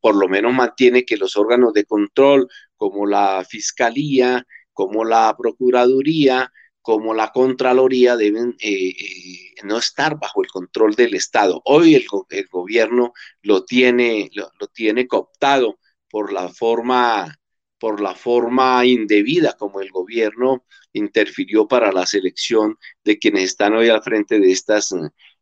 por 0.00 0.14
lo 0.16 0.28
menos 0.28 0.52
mantiene 0.52 1.06
que 1.06 1.16
los 1.16 1.36
órganos 1.38 1.72
de 1.72 1.86
control 1.86 2.48
como 2.76 3.06
la 3.06 3.46
Fiscalía, 3.48 4.46
como 4.74 5.04
la 5.04 5.34
Procuraduría, 5.38 6.52
como 6.88 7.12
la 7.12 7.32
Contraloría 7.32 8.16
deben 8.16 8.56
eh, 8.60 8.88
eh, 8.88 9.54
no 9.62 9.76
estar 9.76 10.18
bajo 10.18 10.42
el 10.42 10.48
control 10.48 10.94
del 10.94 11.12
Estado. 11.12 11.60
Hoy 11.66 11.94
el, 11.94 12.06
gobierno 12.50 13.12
lo 13.42 13.66
tiene, 13.66 14.30
lo, 14.32 14.50
tiene 14.68 15.06
cooptado 15.06 15.80
por 16.08 16.32
la 16.32 16.48
forma 16.48 17.38
por 17.78 18.00
la 18.00 18.14
forma 18.14 18.86
indebida 18.86 19.52
como 19.52 19.82
el 19.82 19.90
gobierno 19.90 20.64
interfirió 20.94 21.68
para 21.68 21.92
la 21.92 22.06
selección 22.06 22.78
de 23.04 23.18
quienes 23.18 23.44
están 23.44 23.74
hoy 23.74 23.90
al 23.90 24.02
frente 24.02 24.40
de 24.40 24.50
estas 24.50 24.90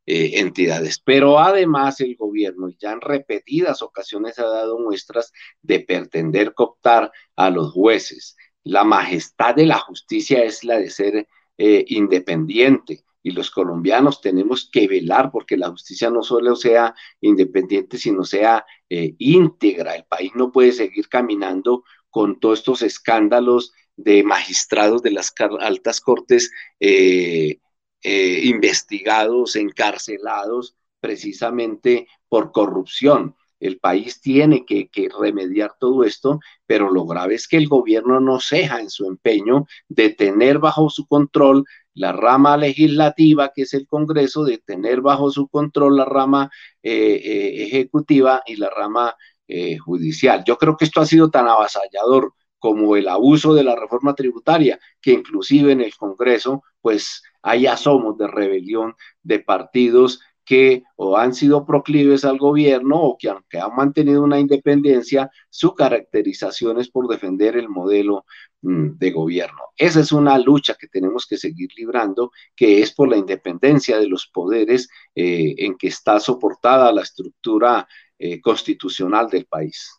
eh, 0.04 0.40
entidades. 0.40 0.98
Pero 0.98 1.38
además 1.38 2.00
el 2.00 2.16
gobierno 2.16 2.70
ya 2.76 2.90
en 2.90 3.00
repetidas 3.00 3.82
ocasiones 3.82 4.40
ha 4.40 4.46
dado 4.46 4.80
muestras 4.80 5.32
de 5.62 5.78
pretender 5.78 6.54
cooptar 6.54 7.12
a 7.36 7.50
los 7.50 7.70
jueces. 7.72 8.36
La 8.64 8.82
majestad 8.82 9.54
de 9.54 9.66
la 9.66 9.78
justicia 9.78 10.42
es 10.42 10.64
la 10.64 10.80
de 10.80 10.90
ser 10.90 11.28
eh, 11.58 11.84
independiente 11.88 13.04
y 13.26 13.32
los 13.32 13.50
colombianos 13.50 14.20
tenemos 14.20 14.70
que 14.70 14.86
velar 14.86 15.32
porque 15.32 15.56
la 15.56 15.68
justicia 15.70 16.10
no 16.10 16.22
solo 16.22 16.54
sea 16.54 16.94
independiente, 17.20 17.98
sino 17.98 18.22
sea 18.22 18.64
eh, 18.88 19.16
íntegra. 19.18 19.96
El 19.96 20.04
país 20.04 20.30
no 20.36 20.52
puede 20.52 20.70
seguir 20.70 21.08
caminando 21.08 21.82
con 22.08 22.38
todos 22.38 22.60
estos 22.60 22.82
escándalos 22.82 23.72
de 23.96 24.22
magistrados 24.22 25.02
de 25.02 25.10
las 25.10 25.32
altas 25.58 26.00
cortes 26.00 26.52
eh, 26.78 27.58
eh, 28.02 28.40
investigados, 28.44 29.56
encarcelados 29.56 30.76
precisamente 31.00 32.06
por 32.28 32.52
corrupción. 32.52 33.34
El 33.58 33.78
país 33.78 34.20
tiene 34.20 34.64
que, 34.66 34.88
remediar 35.18 35.74
todo 35.80 36.04
esto, 36.04 36.40
pero 36.66 36.90
lo 36.90 37.06
grave 37.06 37.34
es 37.34 37.48
que 37.48 37.56
el 37.56 37.68
gobierno 37.68 38.20
no 38.20 38.40
ceja 38.40 38.80
en 38.80 38.90
su 38.90 39.06
empeño 39.06 39.66
de 39.88 40.10
tener 40.10 40.58
bajo 40.58 40.90
su 40.90 41.06
control 41.06 41.64
la 41.94 42.12
rama 42.12 42.56
legislativa, 42.58 43.52
que 43.54 43.62
es 43.62 43.72
el 43.72 43.86
Congreso, 43.86 44.44
de 44.44 44.58
tener 44.58 45.00
bajo 45.00 45.30
su 45.30 45.48
control 45.48 45.96
la 45.96 46.04
rama 46.04 46.50
eh, 46.82 47.20
eh, 47.24 47.62
ejecutiva 47.64 48.42
y 48.46 48.56
la 48.56 48.68
rama 48.68 49.14
eh, 49.48 49.78
judicial. 49.78 50.44
Yo 50.46 50.58
creo 50.58 50.76
que 50.76 50.84
esto 50.84 51.00
ha 51.00 51.06
sido 51.06 51.30
tan 51.30 51.48
avasallador 51.48 52.34
como 52.58 52.96
el 52.96 53.08
abuso 53.08 53.54
de 53.54 53.64
la 53.64 53.76
reforma 53.76 54.14
tributaria, 54.14 54.78
que 55.00 55.12
inclusive 55.12 55.72
en 55.72 55.80
el 55.80 55.94
Congreso, 55.94 56.64
pues 56.80 57.22
hay 57.42 57.66
asomos 57.66 58.18
de 58.18 58.26
rebelión 58.26 58.94
de 59.22 59.38
partidos 59.38 60.20
que 60.46 60.84
o 60.94 61.18
han 61.18 61.34
sido 61.34 61.66
proclives 61.66 62.24
al 62.24 62.38
gobierno 62.38 63.02
o 63.02 63.18
que 63.18 63.28
aunque 63.28 63.58
han 63.58 63.74
mantenido 63.74 64.22
una 64.22 64.38
independencia, 64.38 65.28
su 65.50 65.74
caracterización 65.74 66.78
es 66.78 66.88
por 66.88 67.08
defender 67.08 67.56
el 67.56 67.68
modelo 67.68 68.24
mm, 68.62 68.96
de 68.96 69.10
gobierno. 69.10 69.64
Esa 69.76 70.00
es 70.00 70.12
una 70.12 70.38
lucha 70.38 70.76
que 70.78 70.86
tenemos 70.86 71.26
que 71.26 71.36
seguir 71.36 71.68
librando, 71.76 72.30
que 72.54 72.80
es 72.80 72.92
por 72.92 73.08
la 73.08 73.16
independencia 73.16 73.98
de 73.98 74.06
los 74.06 74.28
poderes 74.28 74.88
eh, 75.16 75.56
en 75.58 75.76
que 75.76 75.88
está 75.88 76.20
soportada 76.20 76.92
la 76.92 77.02
estructura 77.02 77.88
eh, 78.16 78.40
constitucional 78.40 79.28
del 79.28 79.46
país. 79.46 79.90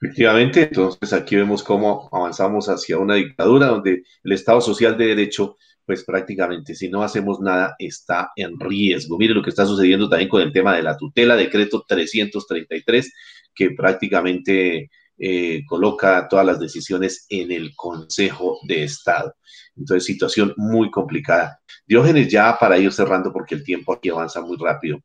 Efectivamente, 0.00 0.62
entonces 0.62 1.12
aquí 1.12 1.36
vemos 1.36 1.62
cómo 1.62 2.08
avanzamos 2.12 2.68
hacia 2.68 2.98
una 2.98 3.14
dictadura 3.14 3.68
donde 3.68 4.02
el 4.22 4.32
Estado 4.32 4.60
social 4.60 4.96
de 4.96 5.06
derecho 5.06 5.56
pues 5.88 6.04
prácticamente 6.04 6.74
si 6.74 6.90
no 6.90 7.02
hacemos 7.02 7.40
nada 7.40 7.74
está 7.78 8.30
en 8.36 8.60
riesgo. 8.60 9.16
Mire 9.16 9.32
lo 9.32 9.42
que 9.42 9.48
está 9.48 9.64
sucediendo 9.64 10.06
también 10.06 10.28
con 10.28 10.42
el 10.42 10.52
tema 10.52 10.76
de 10.76 10.82
la 10.82 10.98
tutela, 10.98 11.34
decreto 11.34 11.82
333, 11.88 13.10
que 13.54 13.70
prácticamente 13.70 14.90
eh, 15.16 15.62
coloca 15.66 16.28
todas 16.28 16.44
las 16.44 16.60
decisiones 16.60 17.24
en 17.30 17.52
el 17.52 17.74
Consejo 17.74 18.58
de 18.68 18.84
Estado. 18.84 19.34
Entonces, 19.76 20.04
situación 20.04 20.52
muy 20.58 20.90
complicada. 20.90 21.58
Diógenes, 21.86 22.30
ya 22.30 22.58
para 22.60 22.76
ir 22.76 22.92
cerrando, 22.92 23.32
porque 23.32 23.54
el 23.54 23.64
tiempo 23.64 23.94
aquí 23.94 24.10
avanza 24.10 24.42
muy 24.42 24.58
rápido. 24.60 24.98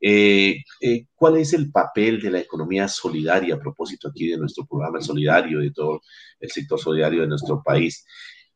Eh, 0.00 0.58
eh, 0.80 1.06
¿Cuál 1.12 1.38
es 1.38 1.54
el 1.54 1.72
papel 1.72 2.20
de 2.20 2.30
la 2.30 2.38
economía 2.38 2.86
solidaria 2.86 3.56
a 3.56 3.58
propósito 3.58 4.06
aquí 4.06 4.28
de 4.28 4.38
nuestro 4.38 4.64
programa 4.64 5.00
solidario, 5.00 5.58
de 5.58 5.72
todo 5.72 6.02
el 6.38 6.50
sector 6.52 6.78
solidario 6.78 7.22
de 7.22 7.26
nuestro 7.26 7.60
país? 7.64 8.04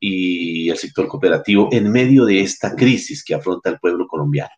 Y 0.06 0.68
el 0.70 0.76
sector 0.76 1.08
cooperativo 1.08 1.68
en 1.72 1.90
medio 1.90 2.24
de 2.24 2.40
esta 2.40 2.74
crisis 2.76 3.24
que 3.24 3.34
afronta 3.34 3.70
el 3.70 3.78
pueblo 3.78 4.06
colombiano? 4.06 4.52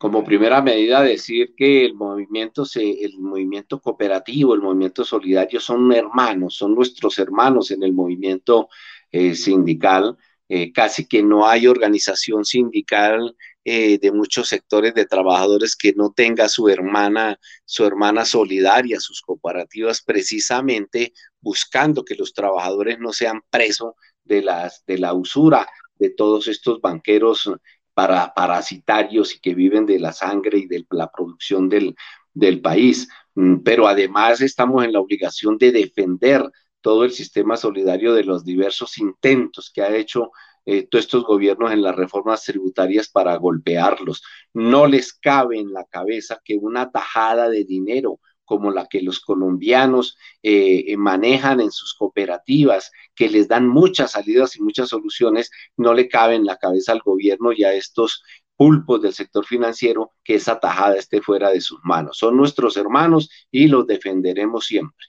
Como 0.00 0.24
primera 0.24 0.62
medida, 0.62 1.02
decir 1.02 1.54
que 1.54 1.84
el 1.84 1.94
movimiento, 1.94 2.64
el 2.74 3.18
movimiento 3.18 3.80
cooperativo, 3.80 4.54
el 4.54 4.62
movimiento 4.62 5.04
solidario 5.04 5.60
son 5.60 5.92
hermanos, 5.92 6.56
son 6.56 6.74
nuestros 6.74 7.18
hermanos 7.18 7.70
en 7.70 7.82
el 7.82 7.92
movimiento 7.92 8.68
eh, 9.12 9.34
sindical. 9.34 10.16
Eh, 10.48 10.72
casi 10.72 11.06
que 11.06 11.22
no 11.22 11.46
hay 11.46 11.66
organización 11.66 12.44
sindical 12.44 13.36
eh, 13.62 13.98
de 13.98 14.10
muchos 14.10 14.48
sectores 14.48 14.94
de 14.94 15.04
trabajadores 15.04 15.76
que 15.76 15.92
no 15.92 16.12
tenga 16.12 16.48
su 16.48 16.68
hermana, 16.68 17.38
su 17.66 17.84
hermana 17.84 18.24
solidaria, 18.24 18.98
sus 18.98 19.20
cooperativas, 19.20 20.02
precisamente 20.02 21.12
buscando 21.40 22.04
que 22.04 22.14
los 22.14 22.32
trabajadores 22.32 22.98
no 22.98 23.12
sean 23.12 23.40
presos 23.50 23.94
de, 24.24 24.44
de 24.86 24.98
la 24.98 25.14
usura 25.14 25.66
de 25.98 26.10
todos 26.10 26.48
estos 26.48 26.80
banqueros 26.80 27.50
para, 27.94 28.32
parasitarios 28.34 29.34
y 29.34 29.40
que 29.40 29.54
viven 29.54 29.86
de 29.86 29.98
la 29.98 30.12
sangre 30.12 30.58
y 30.58 30.66
de 30.66 30.86
la 30.90 31.10
producción 31.10 31.68
del, 31.68 31.94
del 32.32 32.60
país. 32.60 33.08
Mm, 33.34 33.58
pero 33.58 33.86
además 33.86 34.40
estamos 34.40 34.84
en 34.84 34.92
la 34.92 35.00
obligación 35.00 35.58
de 35.58 35.72
defender 35.72 36.50
todo 36.80 37.04
el 37.04 37.12
sistema 37.12 37.56
solidario 37.56 38.14
de 38.14 38.24
los 38.24 38.44
diversos 38.44 38.98
intentos 38.98 39.70
que 39.70 39.82
ha 39.82 39.94
hecho 39.94 40.30
eh, 40.66 40.86
todos 40.90 41.04
estos 41.04 41.24
gobiernos 41.24 41.72
en 41.72 41.82
las 41.82 41.96
reformas 41.96 42.44
tributarias 42.44 43.08
para 43.08 43.36
golpearlos. 43.36 44.22
No 44.54 44.86
les 44.86 45.12
cabe 45.12 45.58
en 45.58 45.72
la 45.72 45.84
cabeza 45.84 46.40
que 46.44 46.56
una 46.56 46.90
tajada 46.90 47.48
de 47.48 47.64
dinero 47.64 48.20
como 48.50 48.72
la 48.72 48.86
que 48.86 49.00
los 49.00 49.20
colombianos 49.20 50.18
eh, 50.42 50.96
manejan 50.96 51.60
en 51.60 51.70
sus 51.70 51.94
cooperativas, 51.94 52.90
que 53.14 53.28
les 53.28 53.46
dan 53.46 53.68
muchas 53.68 54.10
salidas 54.10 54.56
y 54.56 54.60
muchas 54.60 54.88
soluciones, 54.88 55.52
no 55.76 55.94
le 55.94 56.08
cabe 56.08 56.34
en 56.34 56.44
la 56.44 56.56
cabeza 56.56 56.90
al 56.90 56.98
gobierno 56.98 57.52
y 57.52 57.62
a 57.62 57.72
estos 57.74 58.24
pulpos 58.56 59.02
del 59.02 59.14
sector 59.14 59.46
financiero 59.46 60.14
que 60.24 60.34
esa 60.34 60.58
tajada 60.58 60.96
esté 60.96 61.22
fuera 61.22 61.50
de 61.50 61.60
sus 61.60 61.78
manos. 61.84 62.18
Son 62.18 62.36
nuestros 62.36 62.76
hermanos 62.76 63.30
y 63.52 63.68
los 63.68 63.86
defenderemos 63.86 64.66
siempre. 64.66 65.06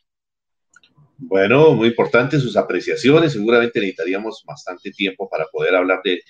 Bueno, 1.18 1.74
muy 1.74 1.88
importante 1.88 2.40
sus 2.40 2.56
apreciaciones. 2.56 3.34
Seguramente 3.34 3.80
necesitaríamos 3.80 4.44
bastante 4.46 4.92
tiempo 4.92 5.28
para 5.28 5.48
poder 5.52 5.74
hablar 5.74 6.02
de, 6.04 6.22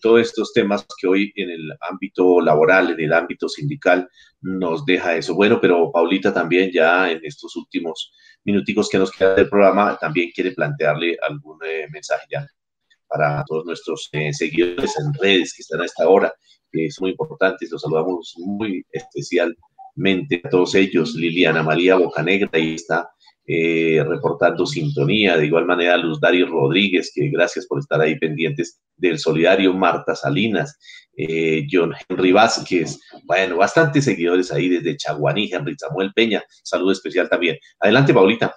todos 0.00 0.20
estos 0.20 0.52
temas 0.52 0.86
que 1.00 1.06
hoy 1.06 1.32
en 1.36 1.50
el 1.50 1.72
ámbito 1.88 2.40
laboral, 2.40 2.90
en 2.90 3.00
el 3.00 3.12
ámbito 3.12 3.48
sindical, 3.48 4.08
nos 4.40 4.84
deja 4.84 5.16
eso. 5.16 5.34
Bueno, 5.34 5.60
pero 5.60 5.90
Paulita 5.92 6.32
también 6.32 6.70
ya 6.72 7.10
en 7.10 7.20
estos 7.24 7.56
últimos 7.56 8.12
minuticos 8.44 8.88
que 8.88 8.98
nos 8.98 9.10
queda 9.10 9.34
del 9.34 9.48
programa, 9.48 9.98
también 10.00 10.30
quiere 10.34 10.52
plantearle 10.52 11.16
algún 11.28 11.58
eh, 11.64 11.86
mensaje 11.90 12.26
ya 12.30 12.46
para 13.08 13.44
todos 13.46 13.64
nuestros 13.64 14.08
eh, 14.12 14.32
seguidores 14.32 14.94
en 14.98 15.12
redes 15.14 15.52
que 15.54 15.62
están 15.62 15.80
a 15.80 15.84
esta 15.84 16.08
hora, 16.08 16.32
que 16.70 16.90
son 16.90 17.04
muy 17.04 17.10
importantes. 17.12 17.70
Los 17.70 17.82
saludamos 17.82 18.34
muy 18.38 18.84
especialmente 18.92 20.40
a 20.44 20.48
todos 20.48 20.74
ellos. 20.74 21.14
Liliana 21.14 21.62
María 21.62 21.96
Bocanegra, 21.96 22.50
ahí 22.52 22.74
está 22.74 23.08
eh, 23.46 24.04
reportando 24.06 24.66
sintonía. 24.66 25.36
De 25.36 25.46
igual 25.46 25.66
manera, 25.66 25.96
Luz 25.96 26.20
Dario 26.20 26.46
Rodríguez, 26.46 27.12
que 27.14 27.28
gracias 27.28 27.66
por 27.66 27.78
estar 27.78 28.00
ahí 28.00 28.18
pendientes 28.18 28.80
del 28.96 29.18
Solidario, 29.18 29.72
Marta 29.72 30.14
Salinas, 30.14 30.78
eh, 31.16 31.66
John 31.70 31.94
Henry 32.08 32.32
Vázquez, 32.32 32.98
bueno, 33.24 33.56
bastantes 33.56 34.04
seguidores 34.04 34.52
ahí 34.52 34.68
desde 34.68 34.96
Chaguaní, 34.96 35.50
Henry 35.52 35.74
Samuel 35.78 36.12
Peña, 36.14 36.42
saludo 36.62 36.92
especial 36.92 37.28
también. 37.28 37.56
Adelante, 37.80 38.12
Paulita. 38.12 38.54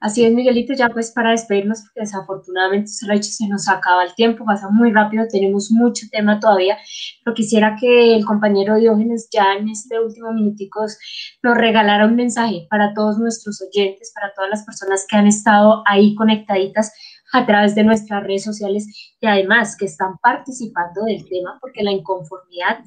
Así 0.00 0.24
es, 0.24 0.32
Miguelito, 0.32 0.74
ya 0.74 0.90
pues 0.90 1.10
para 1.12 1.30
despedirnos, 1.30 1.80
porque 1.80 2.00
desafortunadamente 2.00 2.88
se 2.88 3.48
nos 3.48 3.68
acaba 3.68 4.04
el 4.04 4.14
tiempo, 4.14 4.44
pasa 4.44 4.68
muy 4.68 4.92
rápido, 4.92 5.26
tenemos 5.30 5.70
mucho 5.70 6.06
tema 6.10 6.38
todavía, 6.38 6.76
pero 7.24 7.34
quisiera 7.34 7.76
que 7.80 8.14
el 8.14 8.24
compañero 8.24 8.76
Diógenes 8.76 9.28
ya 9.32 9.54
en 9.54 9.68
este 9.68 9.98
último 9.98 10.32
minuticos 10.32 10.98
nos 11.42 11.56
regalara 11.56 12.06
un 12.06 12.16
mensaje 12.16 12.66
para 12.68 12.92
todos 12.94 13.18
nuestros 13.18 13.62
oyentes, 13.62 14.12
para 14.14 14.32
todas 14.34 14.50
las 14.50 14.64
personas 14.64 15.06
que 15.08 15.16
han 15.16 15.26
estado 15.26 15.82
ahí 15.86 16.14
conectaditas 16.14 16.92
a 17.32 17.46
través 17.46 17.74
de 17.74 17.84
nuestras 17.84 18.22
redes 18.22 18.44
sociales 18.44 18.86
y 19.20 19.26
además 19.26 19.76
que 19.76 19.86
están 19.86 20.18
participando 20.22 21.04
del 21.04 21.26
tema, 21.28 21.58
porque 21.60 21.82
la 21.82 21.92
inconformidad 21.92 22.78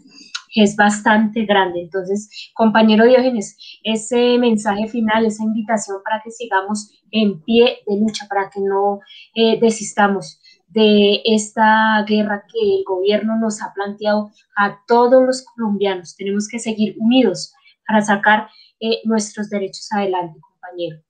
es 0.55 0.75
bastante 0.75 1.45
grande. 1.45 1.81
Entonces, 1.81 2.51
compañero 2.53 3.05
Diógenes, 3.05 3.57
ese 3.83 4.38
mensaje 4.38 4.88
final, 4.88 5.25
esa 5.25 5.43
invitación 5.43 5.97
para 6.03 6.21
que 6.23 6.31
sigamos 6.31 6.91
en 7.12 7.41
pie 7.43 7.79
de 7.88 7.99
lucha, 7.99 8.27
para 8.27 8.49
que 8.49 8.59
no 8.62 8.99
eh, 9.35 9.59
desistamos 9.59 10.41
de 10.67 11.21
esta 11.25 12.03
guerra 12.07 12.43
que 12.51 12.59
el 12.59 12.83
gobierno 12.85 13.38
nos 13.38 13.62
ha 13.62 13.73
planteado 13.73 14.31
a 14.55 14.79
todos 14.88 15.25
los 15.25 15.43
colombianos. 15.43 16.15
Tenemos 16.15 16.47
que 16.47 16.59
seguir 16.59 16.95
unidos 16.99 17.53
para 17.88 18.01
sacar 18.01 18.49
eh, 18.79 19.01
nuestros 19.03 19.49
derechos 19.49 19.88
adelante, 19.91 20.39
compañero. 20.39 21.01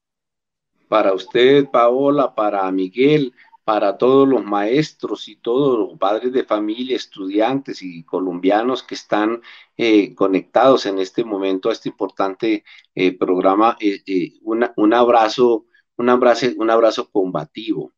Para 0.88 1.13
usted, 1.13 1.67
Paola, 1.69 2.34
para 2.34 2.71
Miguel, 2.71 3.34
para 3.69 3.99
todos 3.99 4.27
los 4.27 4.43
maestros 4.43 5.27
y 5.27 5.36
todos 5.36 5.77
los 5.77 5.99
padres 5.99 6.34
de 6.34 6.43
familia, 6.43 6.95
estudiantes 6.95 7.84
y 7.84 8.03
colombianos 8.03 8.82
que 8.82 8.95
están 8.95 9.43
eh, 9.77 10.15
conectados 10.15 10.88
en 10.88 10.97
este 10.97 11.23
momento 11.23 11.69
a 11.69 11.73
este 11.73 11.89
importante 11.89 12.63
eh, 12.95 13.15
programa. 13.15 13.77
Eh, 13.79 14.39
un 14.41 14.93
abrazo, 14.95 15.67
un 15.97 16.10
abrazo, 16.10 16.47
un 16.58 16.71
abrazo 16.71 17.12
combativo, 17.12 17.93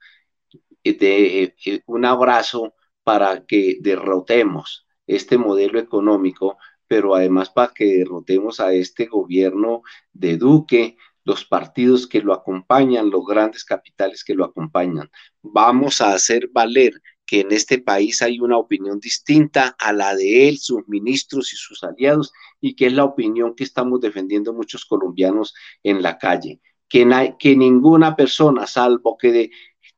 un 1.86 2.06
abrazo 2.06 2.74
para 3.02 3.46
que 3.46 3.78
derrotemos 3.80 4.86
este 5.08 5.38
modelo 5.38 5.80
económico, 5.80 6.58
pero 6.86 7.16
además 7.16 7.50
para 7.50 7.72
que 7.74 7.86
derrotemos 7.86 8.60
a 8.60 8.74
este 8.74 9.06
gobierno 9.06 9.84
de 10.12 10.36
Duque, 10.36 10.98
los 11.24 11.46
partidos 11.46 12.08
que 12.08 12.22
lo 12.22 12.34
acompañan, 12.34 13.10
los 13.10 13.26
grandes 13.26 13.64
capitales 13.64 14.24
que 14.24 14.34
lo 14.34 14.46
acompañan. 14.46 15.10
Vamos 15.42 16.02
a 16.02 16.14
hacer 16.14 16.50
valer 16.52 17.02
que 17.26 17.42
en 17.42 17.52
este 17.52 17.78
país 17.80 18.22
hay 18.22 18.40
una 18.40 18.58
opinión 18.58 19.00
distinta 19.00 19.76
a 19.80 19.94
la 19.94 20.16
de 20.16 20.50
él, 20.50 20.58
sus 20.58 20.88
ministros 20.88 21.54
y 21.54 21.56
sus 21.56 21.84
aliados, 21.84 22.34
y 22.60 22.76
que 22.76 22.88
es 22.88 22.94
la 22.94 23.06
opinión 23.06 23.56
que 23.56 23.64
estamos 23.64 24.02
defendiendo 24.02 24.54
muchos 24.54 24.86
colombianos 24.86 25.54
en 25.84 26.02
la 26.02 26.18
calle. 26.18 26.60
Que, 26.90 27.36
que 27.40 27.56
ninguna 27.56 28.18
persona, 28.18 28.68
salvo 28.68 29.18
que 29.18 29.50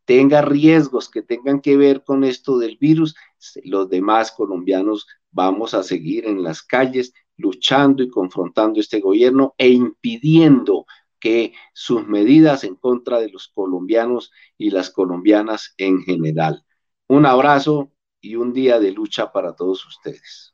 tenga 0.06 0.42
riesgos 0.42 1.10
que 1.10 1.22
tengan 1.22 1.60
que 1.62 1.76
ver 1.76 2.04
con 2.04 2.24
esto 2.24 2.58
del 2.60 2.78
virus, 2.78 3.16
los 3.64 3.90
demás 3.90 4.32
colombianos 4.32 5.08
vamos 5.32 5.74
a 5.74 5.84
seguir 5.84 6.26
en 6.26 6.44
las 6.44 6.62
calles 6.62 7.14
luchando 7.38 8.04
y 8.04 8.10
confrontando 8.10 8.80
este 8.80 9.00
gobierno 9.00 9.56
e 9.58 9.70
impidiendo 9.70 10.86
que 11.24 11.54
sus 11.72 12.06
medidas 12.06 12.66
en 12.66 12.76
contra 12.76 13.22
de 13.22 13.30
los 13.30 13.48
colombianos 13.48 14.30
y 14.58 14.72
las 14.72 14.90
colombianas 14.90 15.74
en 15.78 16.02
general. 16.02 16.66
Un 17.08 17.26
abrazo 17.26 17.94
y 18.20 18.36
un 18.36 18.52
día 18.52 18.78
de 18.78 18.92
lucha 18.92 19.32
para 19.32 19.56
todos 19.56 19.86
ustedes. 19.86 20.54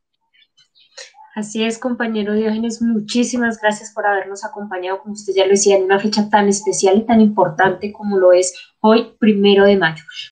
Así 1.34 1.64
es, 1.64 1.80
compañero 1.80 2.34
Diógenes, 2.34 2.84
muchísimas 2.84 3.60
gracias 3.60 3.94
por 3.96 4.06
habernos 4.06 4.46
acompañado, 4.46 5.00
como 5.00 5.14
usted 5.14 5.34
ya 5.36 5.46
lo 5.46 5.52
decía, 5.52 5.76
en 5.76 5.86
una 5.86 6.00
fecha 6.00 6.30
tan 6.30 6.48
especial 6.48 7.00
y 7.00 7.06
tan 7.06 7.20
importante 7.20 7.92
como 7.92 8.20
lo 8.20 8.32
es 8.32 8.54
hoy, 8.80 9.16
primero 9.20 9.66
de 9.66 9.76
mayo. 9.76 10.04